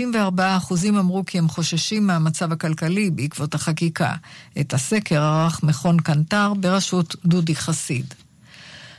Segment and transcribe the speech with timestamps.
[0.00, 0.04] 94%
[0.88, 4.14] אמרו כי הם חוששים מהמצב הכלכלי בעקבות החקיקה.
[4.60, 8.14] את הסקר ערך מכון קנטר בראשות דודי חסיד.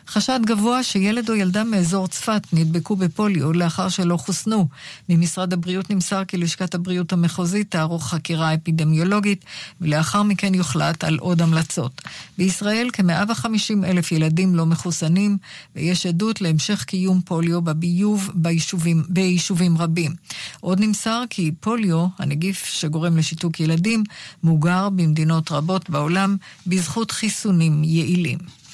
[0.08, 4.68] חשד גבוה שילד או ילדה מאזור צפת נדבקו בפוליו לאחר שלא חוסנו.
[5.10, 9.46] ממשרד הבריאות נמסר כי לשכת הבריאות המחוזית תערוך חקירה אפידמיולוגית,
[9.82, 12.02] ולאחר מכן יוחלט על עוד המלצות.
[12.38, 15.38] בישראל כ-150 אלף ילדים לא מחוסנים,
[15.76, 20.16] ויש עדות להמשך קיום פוליו בביוב ביישובים, ביישובים רבים.
[20.60, 24.04] עוד נמסר כי פוליו, הנגיף שגורם לשיתוק ילדים,
[24.44, 28.65] מוגר במדינות רבות בעולם בזכות חיסונים יעילים.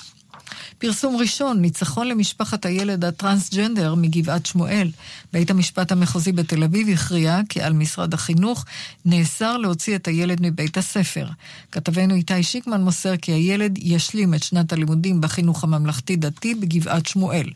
[0.81, 4.91] פרסום ראשון, ניצחון למשפחת הילד הטרנסג'נדר מגבעת שמואל.
[5.33, 8.65] בית המשפט המחוזי בתל אביב הכריע כי על משרד החינוך
[9.05, 11.27] נאסר להוציא את הילד מבית הספר.
[11.71, 17.49] כתבנו איתי שיקמן מוסר כי הילד ישלים את שנת הלימודים בחינוך הממלכתי-דתי בגבעת שמואל.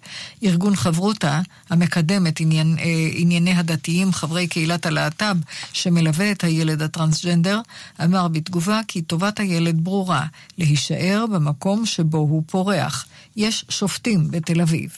[0.44, 5.36] ארגון חברותה, המקדם את עניין, אה, ענייני הדתיים, חברי קהילת הלהט"ב,
[5.74, 7.62] שמלווה את הילד הטרנסג'נדר,
[8.04, 10.26] אמר בתגובה כי טובת הילד ברורה,
[10.58, 13.06] להישאר במקום שבו הוא פורח.
[13.36, 14.98] יש שופטים בתל אביב.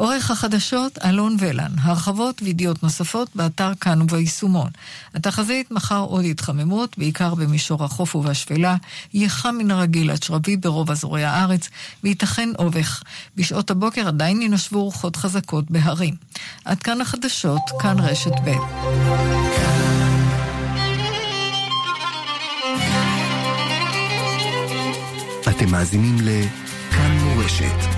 [0.00, 4.70] עורך החדשות אלון ולן, הרחבות וידיעות נוספות באתר כאן וביישומון.
[5.14, 8.76] התחזית מחר עוד התחממות, בעיקר במישור החוף ובשפלה,
[9.14, 11.68] יהיה חם מן הרגיל עד שרבי ברוב אזורי הארץ,
[12.04, 13.02] וייתכן אובך.
[13.36, 16.14] בשעות הבוקר עדיין ינשבו רוחות חזקות בהרים.
[16.64, 18.56] עד כאן החדשות, כאן רשת ב'.
[25.48, 26.69] אתם מאזינים ל...
[27.40, 27.90] מורשת.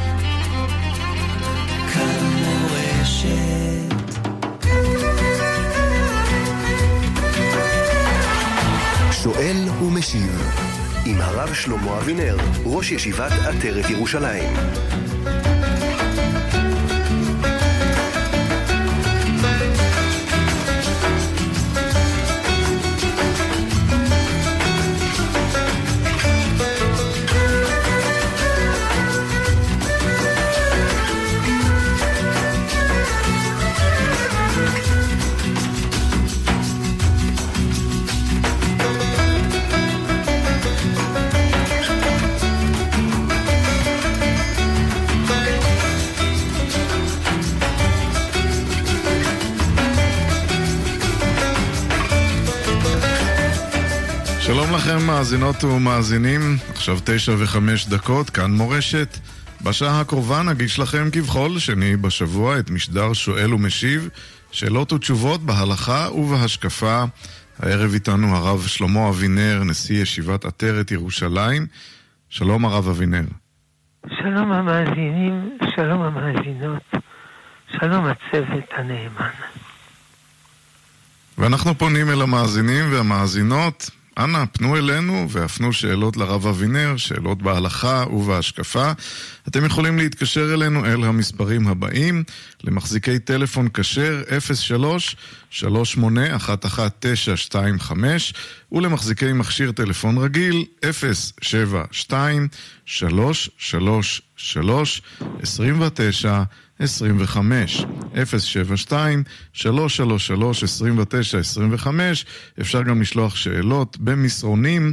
[9.12, 10.52] שואל ומשיב
[11.04, 14.50] עם הרב שלמה אבינר, ראש ישיבת עטרת ירושלים.
[54.84, 59.18] לכם מאזינות ומאזינים, עכשיו תשע וחמש דקות, כאן מורשת.
[59.64, 64.08] בשעה הקרובה נגיש לכם כבכל שני בשבוע את משדר שואל ומשיב,
[64.52, 67.04] שאלות ותשובות בהלכה ובהשקפה.
[67.58, 71.66] הערב איתנו הרב שלמה אבינר, נשיא ישיבת עטרת ירושלים.
[72.28, 73.24] שלום הרב אבינר.
[74.08, 76.94] שלום המאזינים, שלום המאזינות,
[77.80, 79.30] שלום הצוות הנאמן.
[81.38, 88.92] ואנחנו פונים אל המאזינים והמאזינות אנא, פנו אלינו והפנו שאלות לרב אבינר, שאלות בהלכה ובהשקפה.
[89.48, 92.24] אתם יכולים להתקשר אלינו אל המספרים הבאים,
[92.64, 94.22] למחזיקי טלפון כשר
[95.52, 95.62] 03-38-11925
[98.72, 100.64] ולמחזיקי מכשיר טלפון רגיל
[102.10, 102.14] 072-333-29
[106.78, 109.22] 25 072
[109.52, 112.24] 333 29 25
[112.60, 114.92] אפשר גם לשלוח שאלות במסרונים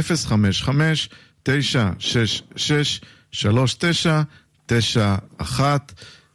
[0.00, 1.08] 055
[1.42, 3.00] 966
[3.32, 4.22] 39
[4.66, 5.92] 91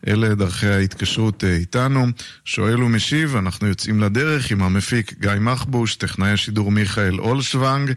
[0.07, 2.05] אלה דרכי ההתקשרות איתנו.
[2.45, 7.91] שואל ומשיב, אנחנו יוצאים לדרך עם המפיק גיא מחבוש, טכנאי השידור מיכאל אולשוונג,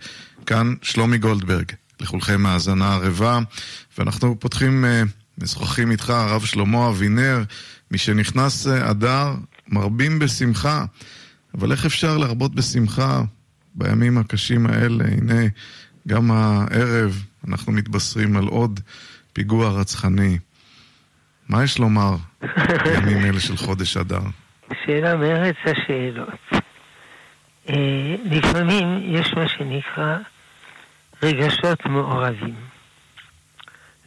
[0.47, 1.73] כאן שלומי גולדברג.
[2.01, 3.39] לכולכם האזנה ערבה,
[3.99, 4.85] ואנחנו פותחים
[5.43, 7.43] משוחחים איתך, הרב שלמה אבינר,
[7.91, 9.35] משנכנס אדר,
[9.69, 10.85] מרבים בשמחה.
[11.55, 13.21] אבל איך אפשר להרבות בשמחה
[13.75, 15.05] בימים הקשים האלה?
[15.05, 15.43] הנה,
[16.09, 18.81] גם הערב אנחנו מתבשרים על עוד
[19.33, 20.39] פיגוע רצחני.
[21.49, 22.17] מה יש לומר
[22.85, 24.21] בימים אלה של חודש אדר?
[24.87, 26.63] שאלה מארץ השאלות.
[28.25, 30.17] לפעמים יש מה שנקרא
[31.23, 32.55] רגשות מעורבים.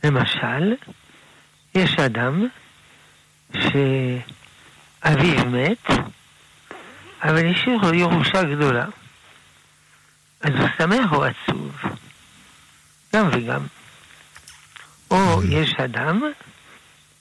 [0.04, 0.74] למשל,
[1.76, 2.48] יש אדם
[3.54, 5.88] שאביו מת,
[7.24, 8.86] אבל השאיר לו ירושה גדולה.
[10.42, 11.82] אז הוא שמח או עצוב?
[13.16, 13.66] גם וגם.
[15.12, 16.22] או יש אדם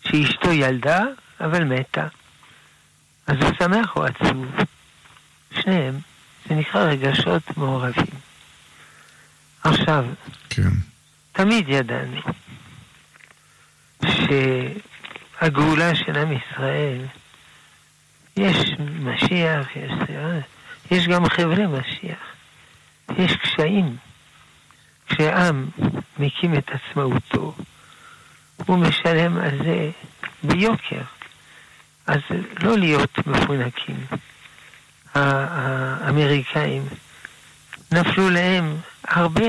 [0.05, 1.05] שאשתו ילדה,
[1.41, 2.07] אבל מתה.
[3.27, 4.47] אז הוא שמח או עצוב?
[5.61, 5.99] שניהם.
[6.49, 8.05] זה נקרא רגשות מעורבים.
[9.65, 10.05] עכשיו,
[10.51, 10.71] כן.
[11.33, 12.21] תמיד ידענו
[14.07, 17.05] שהגאולה של עם ישראל
[18.37, 18.57] יש
[19.01, 19.93] משיח, יש,
[20.91, 22.19] יש גם חבר'ה משיח.
[23.19, 23.97] יש קשיים.
[25.09, 25.69] כשעם
[26.19, 27.55] מקים את עצמאותו,
[28.57, 29.91] הוא משלם על זה
[30.43, 31.03] ביוקר.
[32.07, 32.21] אז
[32.63, 34.07] לא להיות מפונקים.
[35.15, 36.83] האמריקאים
[37.93, 39.45] נפלו להם הרבה,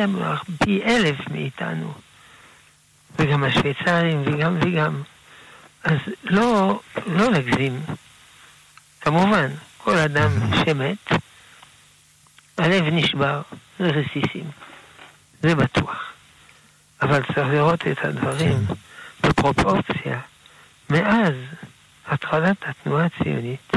[0.64, 1.94] פי אלף מאיתנו,
[3.20, 5.02] וגם השוויצרים וגם וגם.
[5.84, 7.82] אז לא, לא להגזים.
[9.02, 9.48] כמובן,
[9.78, 10.32] כל אדם
[10.66, 11.22] שמת,
[12.58, 13.42] הלב נשבר,
[13.80, 14.52] זה רסיסים,
[15.42, 16.12] זה בטוח.
[17.02, 18.66] אבל צריך לראות את הדברים
[19.24, 20.20] בפרופורציה.
[20.90, 21.34] מאז
[22.08, 23.72] התחלת התנועה הציונית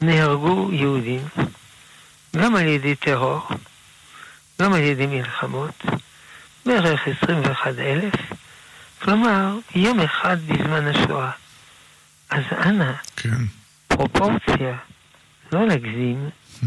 [0.00, 1.22] נהרגו יהודים
[2.36, 3.48] גם על ידי טרור,
[4.62, 5.82] גם על ידי מלחמות,
[6.66, 8.14] בערך 21 אלף,
[9.02, 11.30] כלומר, יום אחד בזמן השואה.
[12.30, 13.30] אז אנא, כן.
[13.88, 14.76] פרופורציה,
[15.52, 16.28] לא להגזים,
[16.62, 16.66] Hmm.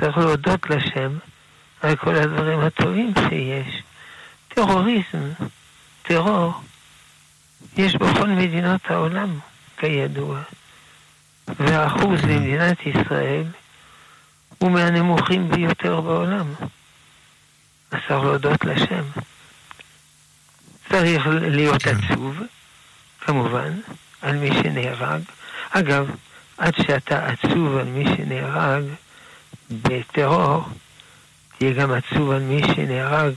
[0.00, 1.18] צריך להודות לשם
[1.82, 3.82] על כל הדברים הטובים שיש.
[4.48, 5.32] טרוריזם,
[6.02, 6.52] טרור,
[7.76, 9.38] יש בכל מדינות העולם,
[9.76, 10.40] כידוע.
[11.58, 13.44] והאחוז במדינת ישראל
[14.58, 16.54] הוא מהנמוכים ביותר בעולם.
[18.08, 19.04] צריך להודות לשם.
[20.88, 21.96] צריך להיות כן.
[21.96, 22.40] עצוב,
[23.20, 23.72] כמובן,
[24.22, 25.22] על מי שנהרג.
[25.70, 26.10] אגב,
[26.58, 28.84] עד שאתה עצוב על מי שנהרג
[29.70, 30.64] בטרור,
[31.58, 33.34] תהיה גם עצוב על מי שנהרג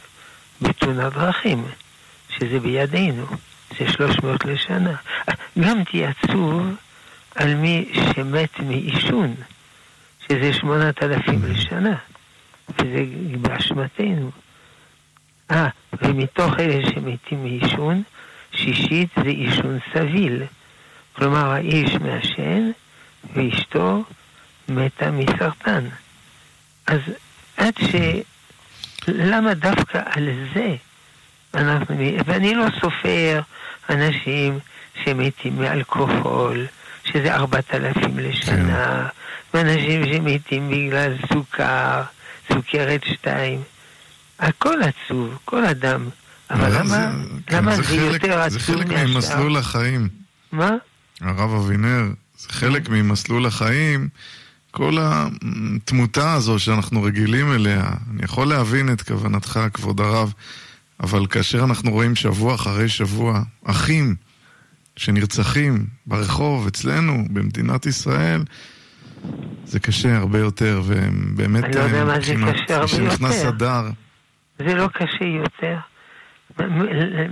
[0.61, 1.65] בתאונת דרכים,
[2.29, 3.25] שזה בידינו,
[3.79, 4.95] זה 300 לשנה.
[5.59, 6.75] גם תהיה עצוב
[7.35, 9.35] על מי שמת מעישון,
[10.27, 11.95] שזה 8,000 לשנה,
[12.69, 13.03] וזה
[13.41, 14.31] באשמתנו.
[15.51, 15.67] אה,
[16.01, 18.03] ומתוך אלה שמתים מעישון,
[18.51, 20.43] שישית זה עישון סביל.
[21.13, 22.71] כלומר, האיש מעשן
[23.33, 24.03] ואשתו
[24.69, 25.83] מתה מסרטן.
[26.87, 26.99] אז
[27.57, 27.95] עד ש...
[29.07, 30.75] למה דווקא על זה
[31.53, 31.95] אנחנו...
[32.25, 33.41] ואני לא סופר
[33.89, 34.59] אנשים
[35.03, 36.65] שמתים מאלכוהול,
[37.03, 39.07] שזה ארבעת אלפים לשנה,
[39.53, 42.01] ואנשים שמתים בגלל סוכר,
[42.53, 43.61] סוכרת שתיים.
[44.39, 46.09] הכל עצוב, כל אדם.
[46.51, 47.11] אבל זה- למה,
[47.47, 49.05] כן, למה זה, חלק- יותר זה עצוב חלק מהשאר?
[49.13, 50.07] ממסלול החיים.
[50.51, 50.71] מה?
[51.21, 52.03] הרב אבינר,
[52.37, 54.07] זה חלק ממסלול החיים,
[54.71, 57.83] כל התמותה הזו שאנחנו רגילים אליה.
[58.13, 60.33] אני יכול להבין את כוונתך, כבוד הרב,
[60.99, 64.15] אבל כאשר אנחנו רואים שבוע אחרי שבוע אחים
[64.95, 68.43] שנרצחים ברחוב אצלנו, במדינת ישראל,
[69.65, 71.63] זה קשה הרבה יותר, והם באמת...
[71.63, 73.49] אני לא יודע מה זה קשה הרבה כשנכנס יותר.
[73.49, 73.89] אדר,
[74.59, 75.77] זה לא קשה יותר.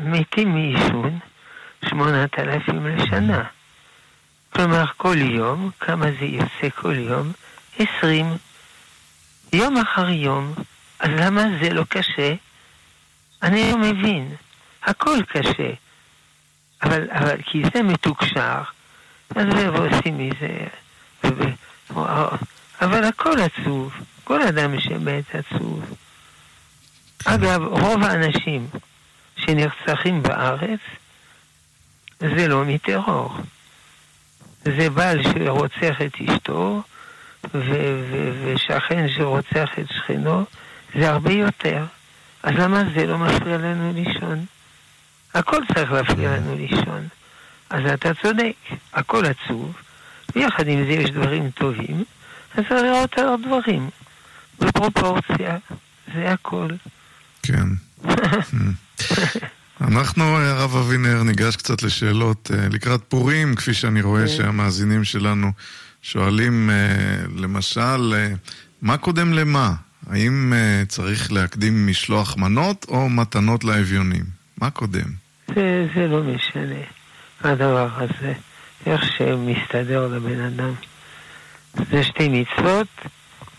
[0.03, 1.19] מתים מעישון
[1.85, 3.43] שמונת אלפים לשנה.
[4.55, 7.31] כלומר, כל יום, כמה זה יוצא כל יום?
[7.79, 8.25] עשרים.
[9.53, 10.53] יום אחר יום.
[10.99, 12.33] אז למה זה לא קשה?
[13.43, 14.35] אני לא מבין.
[14.83, 15.69] הכל קשה.
[16.83, 18.61] אבל, אבל כי זה מתוקשר,
[19.35, 20.57] אז ועושים מזה.
[22.81, 23.93] אבל הכל עצוב.
[24.23, 25.95] כל אדם שמת עצוב.
[27.25, 28.67] אגב, רוב האנשים
[29.37, 30.79] שנרצחים בארץ
[32.19, 33.37] זה לא מטרור.
[34.63, 36.81] זה בעל שרוצח את אשתו
[37.53, 40.45] ו- ו- ושכן שרוצח את שכנו,
[40.95, 41.85] זה הרבה יותר.
[42.43, 44.45] אז למה זה לא מפריע לנו לישון?
[45.33, 47.07] הכל צריך להפריע לנו לישון.
[47.69, 48.55] אז אתה צודק,
[48.93, 49.75] הכל עצוב,
[50.35, 52.03] ויחד עם זה יש דברים טובים,
[52.55, 53.89] אז צריך לראות על הדברים.
[54.59, 55.57] בפרופורציה,
[56.13, 56.67] זה הכל.
[57.47, 57.67] כן.
[59.81, 64.27] אנחנו, הרב אבינר, ניגש קצת לשאלות אה, לקראת פורים, כפי שאני רואה כן.
[64.27, 65.51] שהמאזינים שלנו
[66.01, 68.33] שואלים, אה, למשל, אה,
[68.81, 69.73] מה קודם למה?
[70.09, 74.23] האם אה, צריך להקדים משלוח מנות או מתנות לאביונים?
[74.57, 75.05] מה קודם?
[75.47, 76.81] זה, זה לא משנה,
[77.43, 78.33] הדבר הזה,
[78.85, 80.73] איך שמסתדר לבן אדם.
[81.91, 82.87] זה שתי מצוות,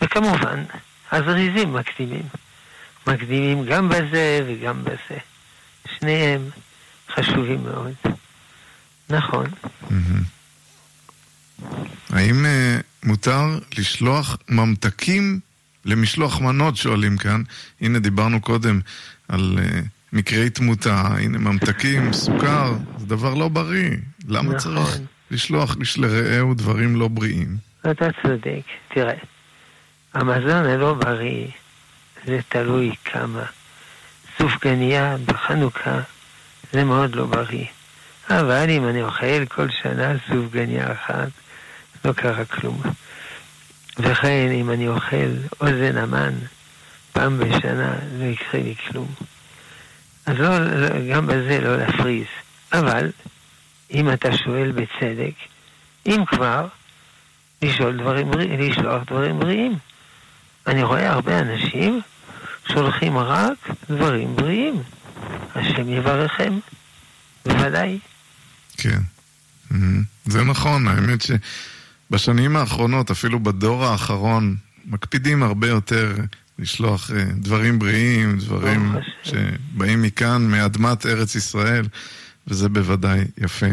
[0.01, 0.63] וכמובן,
[1.11, 2.23] הזריזים מקדימים.
[3.07, 5.19] מקדימים גם בזה וגם בזה.
[5.99, 6.49] שניהם
[7.15, 7.93] חשובים מאוד.
[9.09, 9.45] נכון.
[12.09, 15.39] האם אה, מותר לשלוח ממתקים
[15.85, 17.43] למשלוח מנות, שואלים כאן.
[17.81, 18.79] הנה, דיברנו קודם
[19.27, 19.79] על אה,
[20.13, 23.91] מקרי תמותה, הנה ממתקים, סוכר, זה דבר לא בריא.
[24.27, 24.57] למה נכון.
[24.57, 24.99] צריך
[25.31, 27.57] לשלוח איש לרעהו דברים לא בריאים?
[27.91, 28.63] אתה צודק.
[28.93, 29.13] תראה,
[30.13, 31.47] המזון הלא בריא
[32.27, 33.43] זה תלוי כמה.
[34.37, 35.99] סופגניה בחנוכה
[36.71, 37.65] זה מאוד לא בריא.
[38.29, 41.29] אבל אם אני אוכל כל שנה סופגניה אחת,
[42.05, 42.81] לא קרה כלום.
[43.99, 45.31] וכן, אם אני אוכל
[45.61, 46.33] אוזן המן
[47.13, 49.07] פעם בשנה, לא יקרה לי כלום.
[50.25, 52.27] אז לא, לא, גם בזה לא להפריז.
[52.73, 53.11] אבל,
[53.91, 55.33] אם אתה שואל בצדק,
[56.05, 56.67] אם כבר,
[57.61, 59.77] לשאול דברים לשלוח דברים בריאים.
[60.67, 62.01] אני רואה הרבה אנשים
[62.73, 64.83] שולחים רק דברים בריאים.
[65.55, 66.59] השם יברכם,
[67.45, 67.99] בוודאי.
[68.77, 68.99] כן.
[70.25, 74.55] זה נכון, האמת שבשנים האחרונות, אפילו בדור האחרון,
[74.85, 76.15] מקפידים הרבה יותר
[76.59, 81.85] לשלוח אה, דברים בריאים, דברים שבאים מכאן, מאדמת ארץ ישראל,
[82.47, 83.65] וזה בוודאי יפה.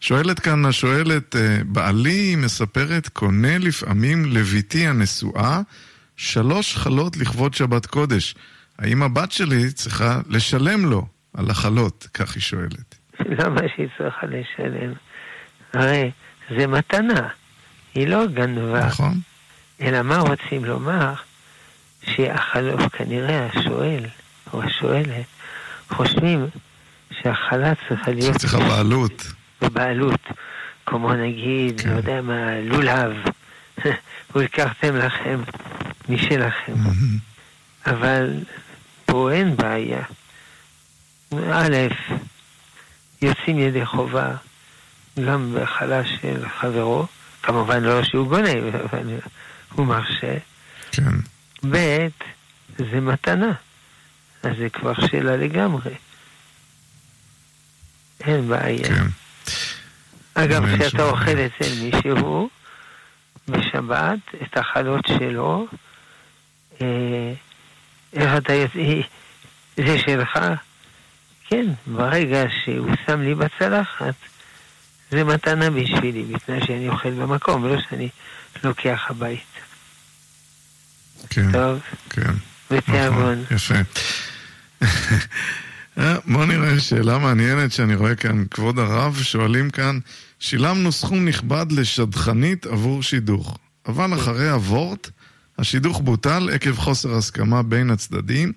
[0.00, 5.60] שואלת כאן השואלת, אה, בעלי, מספרת, קונה לפעמים לביתי הנשואה
[6.18, 8.34] שלוש חלות לכבוד שבת קודש.
[8.78, 12.08] האם הבת שלי צריכה לשלם לו על החלות?
[12.14, 12.94] כך היא שואלת.
[13.20, 14.92] למה שהיא צריכה לשלם?
[15.74, 16.10] הרי
[16.58, 17.28] זה מתנה,
[17.94, 18.86] היא לא גנבה.
[18.86, 19.14] נכון.
[19.80, 21.14] אלא מה רוצים לומר?
[22.02, 24.04] שהחלוף, כנראה השואל
[24.52, 25.26] או השואלת,
[25.90, 26.46] חושבים
[27.22, 28.34] שהחלה צריכה להיות...
[28.34, 29.32] שצריכה בעלות.
[29.62, 30.26] בבעלות.
[30.86, 31.90] כמו נגיד, כן.
[31.90, 33.12] לא יודע מה, לולב.
[34.34, 35.40] ולקחתם לכם
[36.08, 36.74] משלכם.
[37.86, 38.34] אבל
[39.04, 40.02] פה אין בעיה.
[41.52, 41.76] א',
[43.22, 44.34] יוצאים ידי חובה
[45.26, 47.06] גם בחלה של חברו,
[47.42, 49.02] כמובן לא שהוא גונב, אבל
[49.72, 50.38] הוא מרשה.
[50.92, 51.12] כן.
[51.70, 52.08] ב',
[52.78, 53.52] זה מתנה,
[54.42, 55.94] אז זה כבר שאלה לגמרי.
[58.20, 58.88] אין בעיה.
[58.88, 59.06] כן.
[60.34, 62.48] אגב, כשאתה אוכל אצל מישהו
[63.48, 65.66] בשבת את החלות שלו,
[68.12, 69.00] איך אתה יוצא,
[69.76, 70.38] זה שלך?
[71.48, 74.14] כן, ברגע שהוא שם לי בצלחת,
[75.10, 78.08] זה מתנה בשבילי, בתנאי שאני אוכל במקום, ולא שאני
[78.64, 79.42] לוקח הביתה.
[81.30, 81.80] כן, טוב?
[82.10, 82.32] כן.
[82.70, 83.42] בתיאבון.
[83.42, 83.74] נכון, יפה.
[85.98, 88.44] אה, בוא נראה שאלה מעניינת שאני רואה כאן.
[88.50, 89.98] כבוד הרב, שואלים כאן,
[90.40, 95.10] שילמנו סכום נכבד לשדכנית עבור שידוך, אבל אחרי הוורט,
[95.58, 98.52] השידוך בוטל עקב חוסר הסכמה בין הצדדים.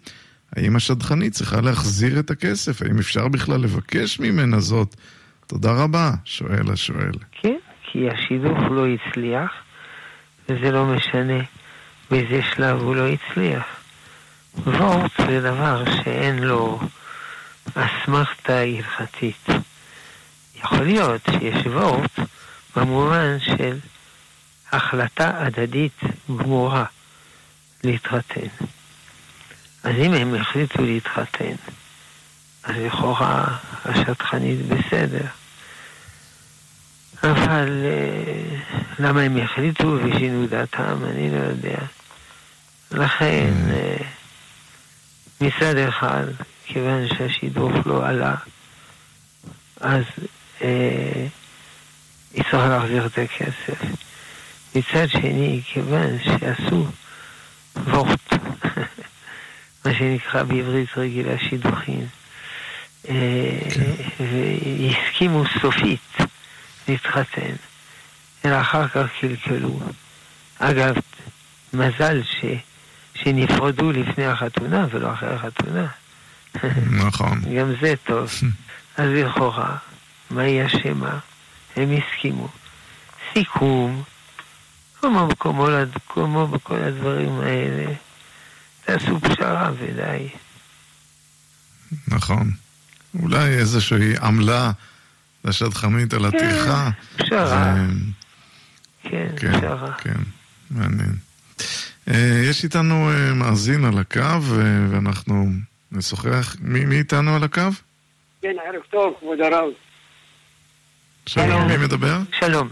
[0.55, 2.81] האם השדכנית צריכה להחזיר את הכסף?
[2.81, 4.95] האם אפשר בכלל לבקש ממנה זאת?
[5.47, 7.11] תודה רבה, שואל השואל.
[7.41, 7.57] כן,
[7.91, 9.51] כי השידוך לא הצליח,
[10.49, 11.43] וזה לא משנה
[12.11, 13.63] באיזה שלב הוא לא הצליח.
[14.65, 16.79] וורט זה דבר שאין לו
[17.75, 19.47] אסמכתה הלכתית.
[20.59, 22.19] יכול להיות שיש וורט
[22.75, 23.77] במובן של
[24.71, 25.99] החלטה הדדית
[26.37, 26.85] גמורה
[27.83, 28.47] להתחתן.
[29.83, 31.55] אז אם הם החליטו להתחתן,
[32.63, 35.25] אז לכאורה השטחנית בסדר.
[37.23, 38.57] אבל אה,
[38.99, 41.77] למה הם החליטו ושינו דעתם, אני לא יודע.
[42.91, 43.97] לכן, אה,
[45.41, 46.23] מצד אחד,
[46.65, 48.35] כיוון שהשידוך לא עלה,
[49.79, 50.03] אז
[50.61, 51.27] אה,
[52.33, 53.81] צריכה להחזיר את הכסף.
[54.75, 56.87] מצד שני, כיוון שעשו
[57.77, 58.33] וורט,
[59.85, 62.07] מה שנקרא בעברית רגילה שידוכים,
[63.09, 63.59] אה,
[64.19, 66.17] והסכימו סופית
[66.87, 67.55] להתחתן,
[68.45, 69.79] אלא אחר כך קלקלו.
[70.59, 70.95] אגב,
[71.73, 72.45] מזל ש,
[73.15, 75.87] שנפרדו לפני החתונה ולא אחרי החתונה.
[76.91, 77.41] נכון.
[77.57, 78.31] גם זה טוב.
[78.97, 79.77] אז לכאורה,
[80.29, 81.19] מה היא אשמה?
[81.75, 82.47] הם הסכימו.
[83.33, 84.03] סיכום,
[85.01, 85.67] כמו, כמו,
[86.09, 87.93] כמו בכל הדברים האלה,
[88.85, 90.29] תעשו פשרה ודי.
[92.07, 92.51] נכון.
[93.19, 94.71] אולי איזושהי עמלה
[95.45, 96.89] לשדכנית על הטרחה.
[97.17, 97.75] כן, פשרה.
[99.03, 99.93] כן, כן, פשרה.
[99.93, 100.19] כן,
[100.71, 101.15] מעניין.
[102.07, 104.41] אה, יש איתנו אה, מאזין על הקו,
[104.89, 105.45] ואנחנו
[105.91, 106.55] נשוחח.
[106.59, 107.61] מי, מי איתנו על הקו?
[108.41, 109.69] כן, ערב טוב, כבוד הרב.
[111.25, 112.17] שלום, מי מדבר?
[112.39, 112.69] שלום.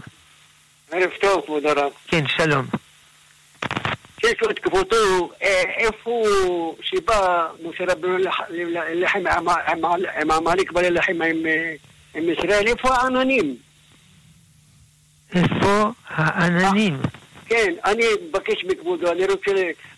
[0.92, 1.92] ערב טוב, כבוד הרב.
[2.08, 2.66] כן, שלום.
[4.20, 6.22] שיש לו את כבודו, אה, איפה
[6.82, 8.16] שבא משה רבנו
[8.48, 9.22] ללחם
[10.20, 13.56] עם עמלק בא ללחם עם ישראל, איפה העננים?
[15.34, 16.98] איפה העננים?
[17.46, 19.52] כן, אני מבקש מכבודו, אני רוצה,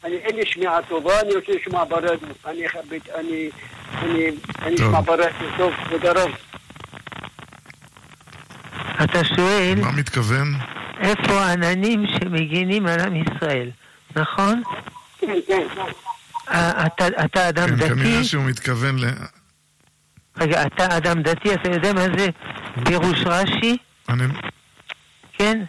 [0.04, 3.50] אני, אין לי שמיעה טובה, אני רוצה לשמוע ברדיו, אני אכבד, אני,
[3.92, 4.30] אני,
[4.62, 6.30] אני אשמע ברדיו, טוב, כבוד הרב.
[9.04, 9.78] אתה שואל...
[9.82, 10.54] מה מתכוון?
[11.00, 13.70] איפה העננים שמגינים על עם ישראל,
[14.16, 14.62] נכון?
[15.18, 15.66] כן, כן.
[16.86, 17.88] אתה, אתה אדם כן, דתי?
[17.88, 19.04] כן, כנראה שהוא מתכוון ל...
[20.36, 22.28] רגע, אתה אדם דתי, אתה יודע מה זה
[22.84, 23.76] פירוש רש"י?
[24.08, 24.24] אני...
[25.32, 25.62] כן?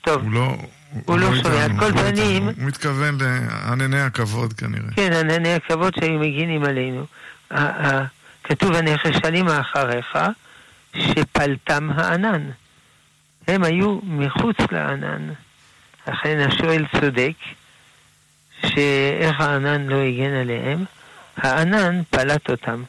[0.00, 0.22] טוב.
[0.22, 0.56] הוא לא...
[1.04, 1.64] הוא לא שומע.
[1.64, 2.46] על כל הוא לא פנים-.
[2.46, 4.88] הוא מתכוון לענני הכבוד כנראה.
[4.96, 7.06] כן, ענני הכבוד שהיו מגינים עלינו.
[8.44, 10.18] כתוב הנחשלים מאחריך,
[10.96, 12.50] שפלטם הענן.
[13.48, 15.28] הם היו מחוץ לענן.
[16.08, 17.34] לכן השואל צודק,
[18.62, 20.84] שאיך הענן לא הגן עליהם?
[21.36, 22.82] הענן פלט אותם.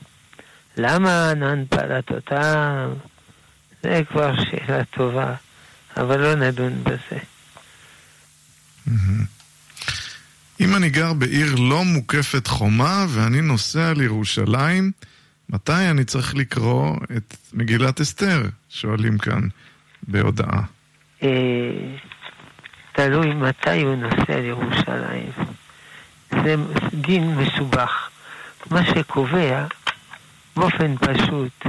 [0.77, 2.89] למה הענן פלט אותם?
[3.83, 5.33] זה כבר שאלה טובה,
[5.97, 7.19] אבל לא נדון בזה.
[10.59, 14.91] אם אני גר בעיר לא מוקפת חומה ואני נוסע לירושלים,
[15.49, 18.43] מתי אני צריך לקרוא את מגילת אסתר?
[18.69, 19.47] שואלים כאן
[20.07, 20.61] בהודעה.
[21.23, 21.29] אה,
[22.91, 25.31] תלוי מתי הוא נוסע לירושלים.
[26.31, 26.55] זה
[26.93, 28.09] דין מסובך.
[28.71, 29.65] מה שקובע
[30.55, 31.65] באופן פשוט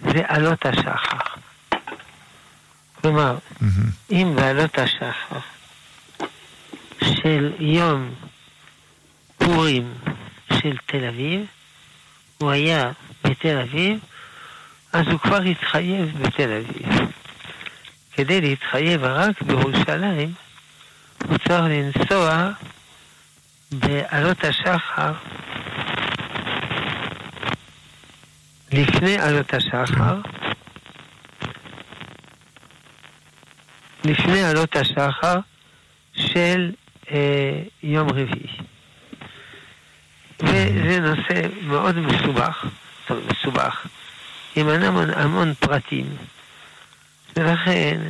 [0.00, 1.16] זה עלות השחר.
[3.00, 3.90] כלומר, מהמם.
[4.10, 5.38] אם בעלות השחר
[7.04, 8.14] של יום
[9.38, 9.94] פורים
[10.52, 11.46] של תל אביב,
[12.38, 12.90] הוא היה
[13.24, 13.98] בתל אביב,
[14.92, 17.10] אז הוא כבר התחייב בתל אביב.
[18.20, 20.32] כדי להתחייב רק בירושלים,
[21.26, 22.50] הוא צריך לנסוע
[23.72, 25.12] בעלות השחר.
[28.72, 30.16] לפני עלות השחר,
[34.04, 35.38] לפני עלות השחר
[36.14, 36.72] של
[37.10, 38.56] אה, יום רביעי.
[40.40, 42.64] וזה נושא מאוד מסובך,
[43.06, 43.86] טוב, מסובך,
[44.56, 46.16] עם המון, המון פרטים,
[47.36, 48.00] ולכן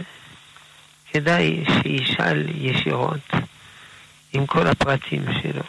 [1.12, 3.28] כדאי שישאל ישירות
[4.32, 5.62] עם כל הפרטים שלו.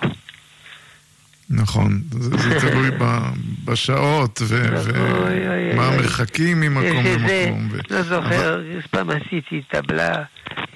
[1.49, 3.19] נכון, זה, זה תלוי ב,
[3.65, 4.79] בשעות ומה
[5.87, 5.95] אוי.
[5.95, 7.67] המרחקים ממקום למקום.
[7.71, 10.23] ו- לא אבל- זוכר, פעם עשיתי טבלה,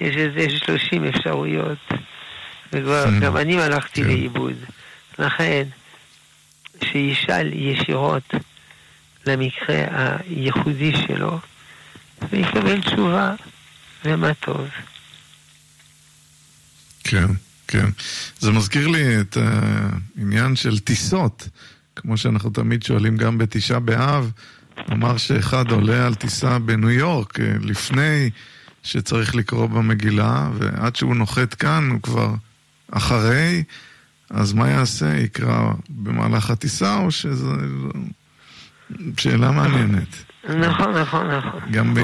[0.00, 1.78] יש איזה 30 אפשרויות,
[2.72, 3.22] וכבר Hmm.
[3.24, 4.08] גם אני הלכתי כן.
[4.08, 4.54] לאיבוד.
[5.18, 5.62] לכן,
[6.84, 8.34] שישאל ישירות
[9.26, 9.84] למקרה
[10.28, 11.38] הייחודי שלו,
[12.30, 13.34] ויקבל תשובה,
[14.04, 14.66] ומה טוב.
[17.04, 17.26] כן,
[17.68, 17.86] כן.
[18.38, 21.48] זה מזכיר לי את העניין של טיסות,
[21.96, 24.32] כמו שאנחנו תמיד שואלים גם בתשעה באב,
[24.88, 28.30] נאמר שאחד עולה על טיסה בניו יורק אה, לפני
[28.82, 32.34] שצריך לקרוא במגילה, ועד שהוא נוחת כאן הוא כבר
[32.92, 33.62] אחרי,
[34.30, 35.16] אז מה יעשה?
[35.16, 37.48] יקרא במהלך הטיסה או שזה...
[39.16, 40.25] שאלה מעניינת.
[40.48, 41.60] נכון, נכון, נכון.
[41.72, 42.00] גם, ב...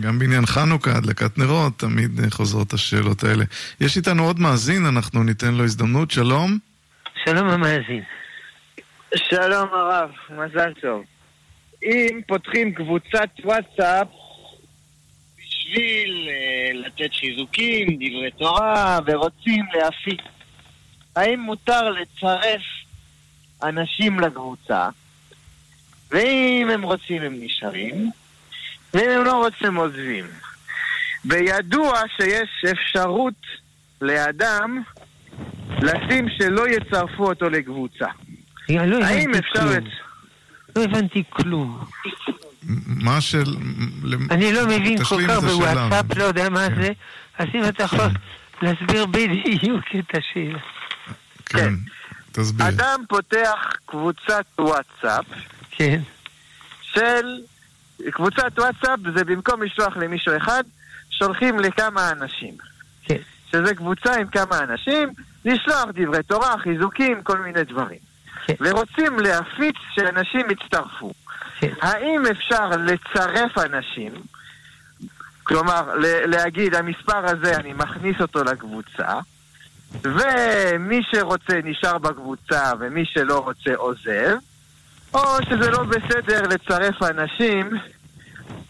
[0.00, 3.44] גם בעניין חנוכה, הדלקת נרות, תמיד חוזרות השאלות האלה.
[3.80, 6.10] יש איתנו עוד מאזין, אנחנו ניתן לו הזדמנות.
[6.10, 6.58] שלום.
[7.24, 8.02] שלום המאזין.
[9.16, 11.04] שלום הרב, מזל טוב.
[11.82, 14.06] אם פותחים קבוצת וואטסאפ
[15.38, 20.20] בשביל אה, לתת חיזוקים, דברי תורה, ורוצים להפיץ,
[21.16, 22.62] האם מותר לצרף
[23.62, 24.88] אנשים לקבוצה?
[26.10, 28.10] ואם הם רוצים הם נשארים,
[28.94, 30.24] ואם הם לא רוצים הם עוזבים.
[31.24, 33.46] בידוע שיש אפשרות
[34.00, 34.82] לאדם
[35.82, 38.06] לשים שלא יצרפו אותו לקבוצה.
[38.68, 39.72] לא האם אפשר כלום.
[39.72, 39.82] את...
[40.76, 41.84] לא הבנתי כלום.
[42.86, 43.44] מה של...
[44.30, 45.38] אני לא מבין כל כך.
[45.42, 46.82] בוואטסאפ, לא יודע מה כן.
[46.82, 46.92] זה,
[47.38, 48.04] אז אם אתה יכול
[48.62, 50.58] להסביר בדיוק את השאלה.
[51.46, 51.74] כן,
[52.32, 52.68] תסביר.
[52.68, 55.24] אדם פותח קבוצת וואטסאפ
[55.70, 56.00] כן,
[56.82, 57.40] של...
[58.10, 60.64] קבוצת וואטסאפ זה במקום לשלוח למישהו אחד,
[61.10, 62.54] שולחים לכמה אנשים.
[63.04, 63.16] כן.
[63.50, 65.08] שזה קבוצה עם כמה אנשים,
[65.44, 67.98] לשלוח דברי תורה, חיזוקים, כל מיני דברים.
[68.46, 68.54] כן.
[68.60, 71.12] ורוצים להפיץ שאנשים יצטרפו.
[71.58, 71.72] כן.
[71.80, 74.12] האם אפשר לצרף אנשים?
[75.42, 75.94] כלומר,
[76.26, 79.18] להגיד, המספר הזה, אני מכניס אותו לקבוצה,
[80.02, 84.36] ומי שרוצה נשאר בקבוצה, ומי שלא רוצה עוזב,
[85.14, 87.70] או שזה לא בסדר לצרף אנשים,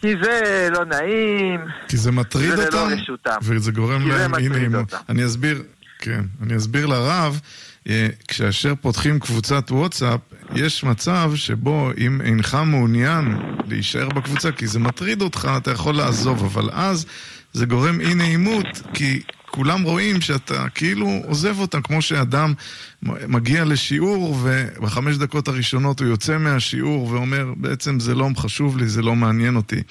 [0.01, 3.37] כי זה לא נעים, כי זה מטריד זה ללא אותם, רשותם.
[3.43, 4.97] וזה גורם כי זה להם, מטריד הנה, אותם.
[5.09, 5.63] אני אסביר,
[5.99, 7.41] כן, אני אסביר לרב,
[7.89, 10.21] אה, כאשר פותחים קבוצת וואטסאפ,
[10.55, 16.45] יש מצב שבו אם אינך מעוניין להישאר בקבוצה, כי זה מטריד אותך, אתה יכול לעזוב,
[16.45, 17.07] אבל אז
[17.53, 22.55] זה גורם אי נעימות, כי כולם רואים שאתה כאילו עוזב אותם, כמו שאדם
[23.03, 29.03] מגיע לשיעור ובחמש דקות הראשונות הוא יוצא מהשיעור ואומר, בעצם זה לא חשוב לי, זה
[29.03, 29.83] לא מעניין אותי.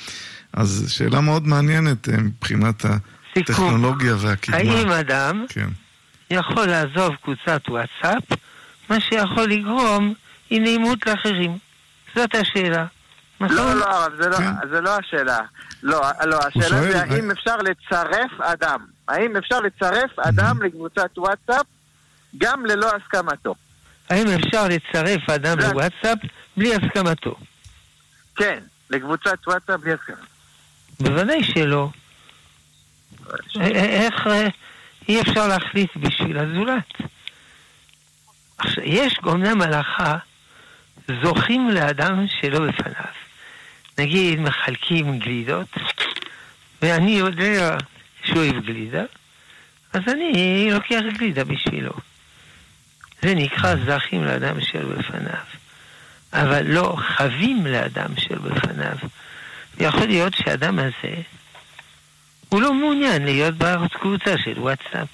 [0.53, 2.85] אז שאלה מאוד מעניינת אה, מבחינת
[3.35, 4.57] הטכנולוגיה והקדמה.
[4.57, 5.67] האם אדם כן.
[6.31, 8.23] יכול לעזוב קבוצת וואטסאפ,
[8.89, 10.13] מה שיכול לגרום
[10.51, 11.57] אי נעימות לאחרים?
[12.15, 12.85] זאת השאלה.
[13.41, 13.55] נכון?
[13.57, 14.51] לא, לא, הרב, זה לא- כן.
[14.71, 15.39] זה לא השאלה.
[15.83, 18.79] לא, לא, השאלה זה האם אה- אפשר לצרף אדם.
[19.09, 21.65] האם אפשר לצרף אדם לקבוצת וואטסאפ
[22.37, 23.55] גם ללא הסכמתו?
[24.09, 26.17] האם אפשר לצרף אדם לוואטסאפ
[26.57, 27.35] בלי הסכמתו?
[28.35, 30.15] כן, לקבוצת וואטסאפ בלי הסכמה.
[30.99, 31.89] בוודאי שלא.
[33.57, 34.47] א- איך אה,
[35.09, 36.93] אי אפשר להחליט בשביל הזולת?
[38.83, 40.17] יש אומנם הלכה,
[41.23, 43.05] זוכים לאדם שלא בפניו.
[43.97, 45.67] נגיד מחלקים גלידות,
[46.81, 47.77] ואני יודע
[48.29, 49.03] שהוא אוהב גלידה,
[49.93, 51.93] אז אני לוקח גלידה בשבילו.
[53.21, 55.43] זה נקרא זכים לאדם שלא בפניו.
[56.33, 58.97] אבל לא חבים לאדם שלא בפניו.
[59.79, 61.21] יכול להיות שהאדם הזה,
[62.49, 65.09] הוא לא מעוניין להיות בקבוצה של וואטסאפ.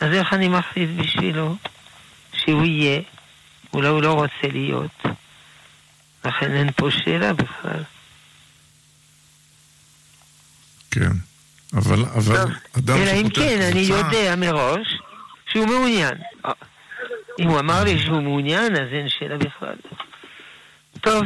[0.00, 1.56] אז איך אני מחליט בשבילו
[2.32, 3.00] שהוא יהיה?
[3.72, 5.02] אולי הוא לא רוצה להיות.
[6.24, 7.82] לכן אין פה שאלה בכלל.
[10.90, 11.12] כן.
[11.76, 12.50] אבל, אבל טוב.
[12.78, 14.86] אדם אלא אם כן, אני קבוצה- יודע מראש
[15.52, 16.14] שהוא מעוניין.
[16.46, 16.50] אה,
[17.40, 19.74] אם הוא אמר לי שהוא מעוניין, אז אין שאלה בכלל.
[21.00, 21.22] טוב,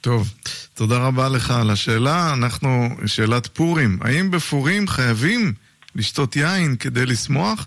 [0.00, 0.28] טוב,
[0.74, 2.32] תודה רבה לך על השאלה.
[2.32, 3.98] אנחנו, שאלת פורים.
[4.02, 5.52] האם בפורים חייבים
[5.96, 7.66] לשתות יין כדי לשמוח,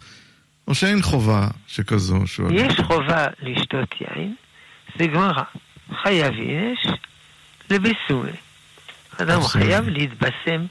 [0.67, 2.27] או שאין חובה שכזו?
[2.27, 2.69] שואלים.
[2.69, 4.35] יש חובה לשתות יין,
[4.99, 5.43] זה גמרא.
[6.03, 6.87] חייב יש
[7.69, 8.29] לבסומי.
[9.17, 9.41] אדם.
[9.43, 10.65] חייב להתבשם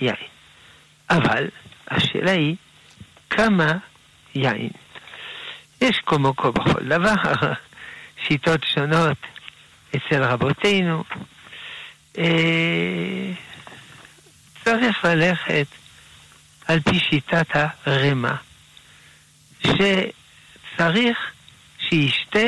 [0.00, 0.14] ביין.
[1.10, 1.48] אבל
[1.88, 2.56] השאלה היא,
[3.30, 3.72] כמה
[4.34, 4.70] יין?
[5.80, 7.14] יש כמו כה בכל דבר,
[8.26, 9.18] שיטות שונות
[9.96, 11.04] אצל רבותינו.
[12.18, 13.32] אה,
[14.64, 15.66] צריך ללכת
[16.68, 17.46] על פי שיטת
[17.86, 18.36] הרמה.
[19.60, 21.18] שצריך
[21.78, 22.46] שישתה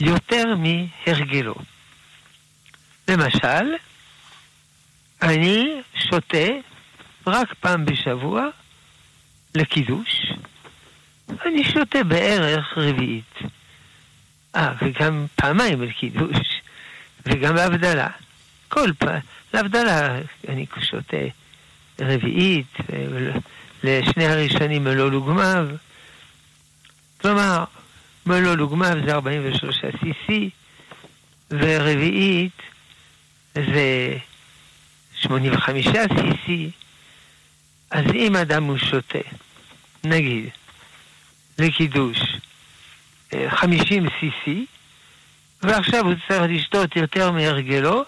[0.00, 1.54] יותר מהרגלו.
[3.08, 3.74] למשל,
[5.22, 6.46] אני שותה
[7.26, 8.46] רק פעם בשבוע
[9.54, 10.32] לקידוש,
[11.46, 13.38] אני שותה בערך רביעית.
[14.56, 16.62] אה, וגם פעמיים לקידוש,
[17.26, 18.08] וגם להבדלה.
[18.68, 19.20] כל פעם,
[19.54, 21.16] להבדלה אני שותה
[22.00, 22.76] רביעית,
[23.84, 25.68] לשני הראשונים מלוא לוגמיו.
[27.20, 27.64] כלומר,
[28.26, 30.32] מלוא לוגמיו זה 43 cc,
[31.50, 32.62] ורביעית
[33.54, 34.16] זה
[35.20, 36.50] 85 cc.
[37.90, 39.18] אז אם אדם הוא שותה,
[40.04, 40.48] נגיד,
[41.58, 42.18] לקידוש
[43.34, 44.50] אה, 50 cc,
[45.62, 48.04] ועכשיו הוא צריך לשתות יותר מהרגלו,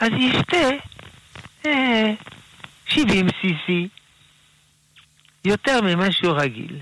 [0.00, 0.68] אז ישתה
[1.66, 2.12] אה,
[2.86, 3.72] 70 cc.
[5.44, 6.78] יותר ממה שהוא רגיל.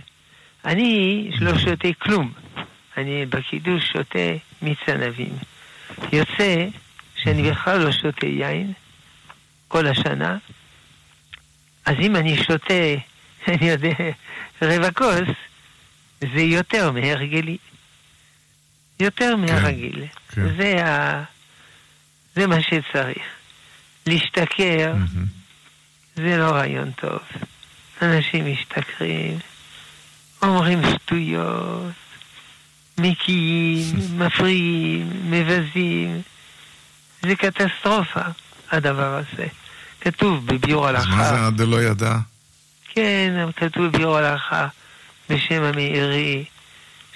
[0.65, 2.33] אני לא שותה כלום.
[2.97, 4.29] אני בקידוש שותה
[4.63, 5.33] מיץ ענבים.
[6.13, 6.67] יוצא
[7.17, 8.73] שאני בכלל לא שותה יין
[9.69, 10.37] כל השנה,
[11.87, 12.75] אז אם אני שותה,
[13.49, 13.95] אני יודע,
[14.63, 15.29] רבע כוס,
[16.21, 17.57] זה יותר מהרגלי.
[19.01, 20.05] יותר מהרגיל.
[20.29, 20.57] כן.
[20.57, 21.25] זה, ה...
[22.35, 23.23] זה מה שצריך.
[24.07, 25.27] להשתכר מהמם.
[26.17, 27.19] זה לא רעיון טוב.
[28.03, 29.39] אנשים משתכרים,
[30.43, 31.93] אומרים שטויות,
[32.99, 36.23] מקיאים, מפריעים, מבזים.
[37.23, 38.21] זה קטסטרופה,
[38.71, 39.47] הדבר הזה.
[40.01, 41.17] כתוב בביאור אז הלכה.
[41.17, 42.17] מה זה עד דלא ידע?
[42.95, 44.67] כן, כתוב בביאור הלכה
[45.31, 46.45] בשם המאירי,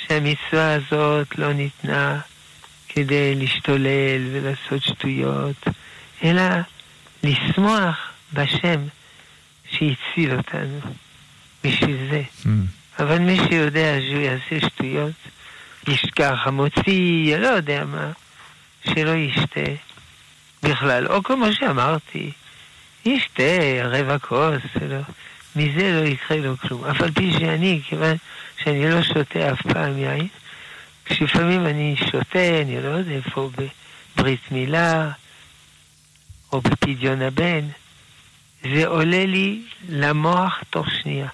[0.07, 2.21] שהמצווה הזאת לא ניתנה
[2.89, 5.67] כדי להשתולל ולעשות שטויות,
[6.25, 6.43] אלא
[7.23, 7.97] לשמוח
[8.33, 8.81] בשם
[9.71, 10.81] שהציל אותנו.
[11.65, 12.23] בשביל זה.
[12.45, 12.67] מהמם.
[12.99, 15.13] אבל מי שיודע שהוא יעשה שטויות,
[15.89, 18.11] ישכח המוציא, לא יודע מה,
[18.85, 19.71] שלא ישתה
[20.63, 21.07] בכלל.
[21.07, 22.33] או כמו שאמרתי,
[23.05, 23.43] ישתה
[23.85, 25.01] רבע כוס, ולא,
[25.57, 26.85] מזה לא יקרה לו כלום.
[26.85, 28.17] אף על פי שאני, כיוון
[28.65, 30.29] שאני לא שותה אף פעם יין,
[31.05, 33.51] כשלפעמים אני שותה, אני לא יודע איפה,
[34.17, 35.11] בברית מילה,
[36.53, 37.67] או בפדיון הבן,
[38.75, 41.29] זה עולה לי למוח תוך שנייה.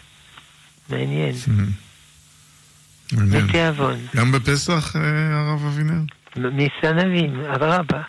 [0.88, 1.34] מעניין.
[3.12, 4.06] בתיאבון.
[4.16, 5.00] גם בפסח, אה,
[5.40, 6.00] הרב אבינר?
[6.36, 8.02] מסנבים, אדרבה.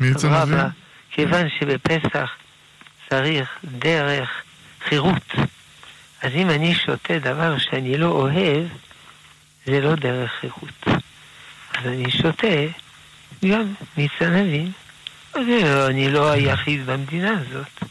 [0.00, 0.54] מיץ ענבים?
[0.54, 0.68] אדרבה.
[1.10, 2.30] כיוון שבפסח
[3.10, 4.28] צריך דרך
[4.88, 5.34] חירות.
[6.22, 8.66] אז אם אני שותה דבר שאני לא אוהב,
[9.66, 11.02] זה לא דרך חירות.
[11.74, 12.46] אז אני שותה
[13.44, 14.72] גם מיץ ענבים.
[15.34, 17.90] אז לא, אני לא היחיד במדינה הזאת.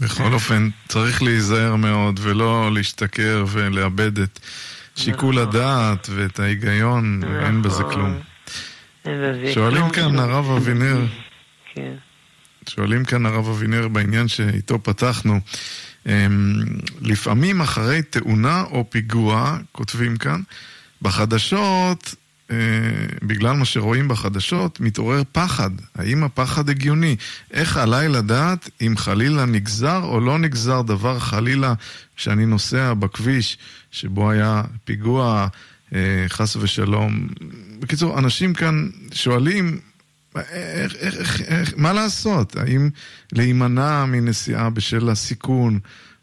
[0.00, 4.38] בכל אופן, צריך להיזהר מאוד ולא להשתכר ולאבד את
[4.96, 5.48] שיקול נכון.
[5.48, 7.94] הדעת ואת ההיגיון, ואין בזה נכון.
[7.94, 8.20] כלום.
[9.54, 9.90] שואלים.
[9.90, 11.04] כאן הרב אבינר,
[11.74, 11.94] כן.
[12.68, 15.40] שואלים כאן הרב אבינר בעניין שאיתו פתחנו.
[16.06, 16.12] אמ,
[17.00, 20.42] לפעמים אחרי תאונה או פיגוע, כותבים כאן,
[21.02, 22.14] בחדשות,
[22.50, 22.56] אה,
[23.22, 25.70] בגלל מה שרואים בחדשות, מתעורר פחד.
[25.94, 27.16] האם הפחד הגיוני?
[27.50, 31.74] איך עליי לדעת אם חלילה נגזר או לא נגזר דבר חלילה
[32.16, 33.58] כשאני נוסע בכביש
[33.90, 35.48] שבו היה פיגוע,
[36.28, 37.28] חס ושלום.
[37.80, 39.80] בקיצור, אנשים כאן שואלים,
[40.36, 42.56] איך, איך, איך, איך, מה לעשות?
[42.56, 42.90] האם
[43.32, 45.78] להימנע מנסיעה בשל הסיכון,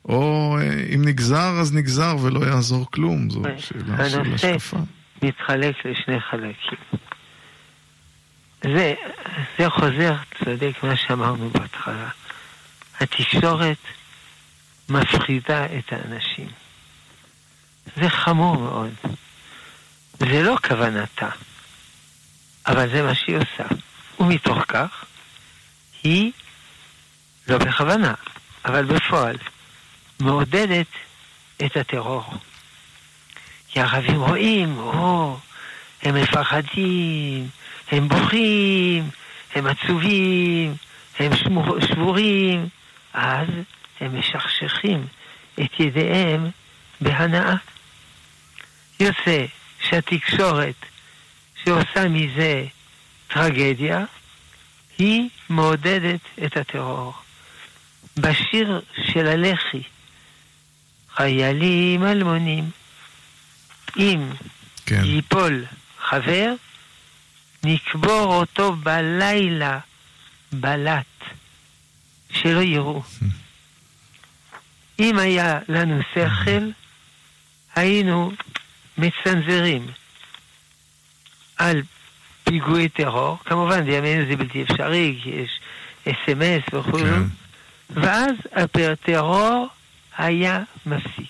[0.05, 3.29] או אה, אם נגזר אז נגזר ולא יעזור כלום?
[3.29, 4.77] זו שאלה של הנושא השקפה.
[5.21, 6.77] מתחלק לשני חלקים.
[8.63, 8.93] זה,
[9.57, 12.09] זה חוזר, צודק מה שאמרנו בהתחלה.
[12.99, 13.77] התקשורת
[14.89, 16.47] מפחידה את האנשים.
[17.95, 18.93] זה חמור מאוד.
[20.31, 21.29] זה לא כוונתה,
[22.67, 23.75] אבל זה מה שהיא עושה.
[24.19, 25.05] ומתוך כך,
[26.03, 26.31] היא,
[27.47, 28.13] לא בכוונה,
[28.65, 29.37] אבל בפועל,
[30.19, 30.87] מעודדת
[31.65, 32.33] את הטרור.
[33.67, 35.37] כי הערבים רואים, או,
[36.03, 37.49] הם מפחדים,
[37.91, 39.09] הם בוכים,
[39.55, 40.75] הם עצובים,
[41.19, 42.67] הם שמור, שבורים,
[43.13, 43.47] אז
[43.99, 45.07] הם משכשכים
[45.59, 46.49] את ידיהם
[47.01, 47.55] בהנאה.
[48.99, 49.45] יוצא
[49.89, 50.75] שהתקשורת
[51.63, 52.65] שעושה מזה
[53.27, 54.05] טרגדיה,
[54.97, 57.13] היא מעודדת את הטרור.
[58.17, 59.83] בשיר של הלח"י,
[61.15, 62.69] חיילים אלמונים,
[63.97, 64.29] אם
[64.85, 65.01] כן.
[65.03, 65.65] ייפול
[65.99, 66.53] חבר,
[67.63, 69.79] נקבור אותו בלילה
[70.51, 71.05] בלט,
[72.31, 73.03] שלא יראו.
[74.99, 76.69] אם היה לנו שכל,
[77.75, 78.31] היינו
[78.97, 79.87] מצנזרים
[81.57, 81.81] על
[82.43, 85.59] פיגועי טרור, כמובן בימינו זה בלתי אפשרי, כי יש
[86.07, 87.23] אס.אם.אס וכו', כן.
[87.89, 89.67] ואז הטרור
[90.17, 91.29] היה מפסיק.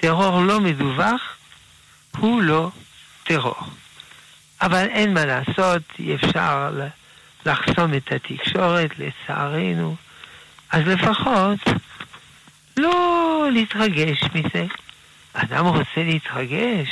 [0.00, 1.36] טרור לא מדווח
[2.18, 2.70] הוא לא
[3.24, 3.62] טרור.
[4.62, 6.70] אבל אין מה לעשות, אי אפשר
[7.46, 9.96] לחסום את התקשורת, לצערנו.
[10.70, 11.58] אז לפחות
[12.76, 14.66] לא להתרגש מזה.
[15.32, 16.88] אדם רוצה להתרגש,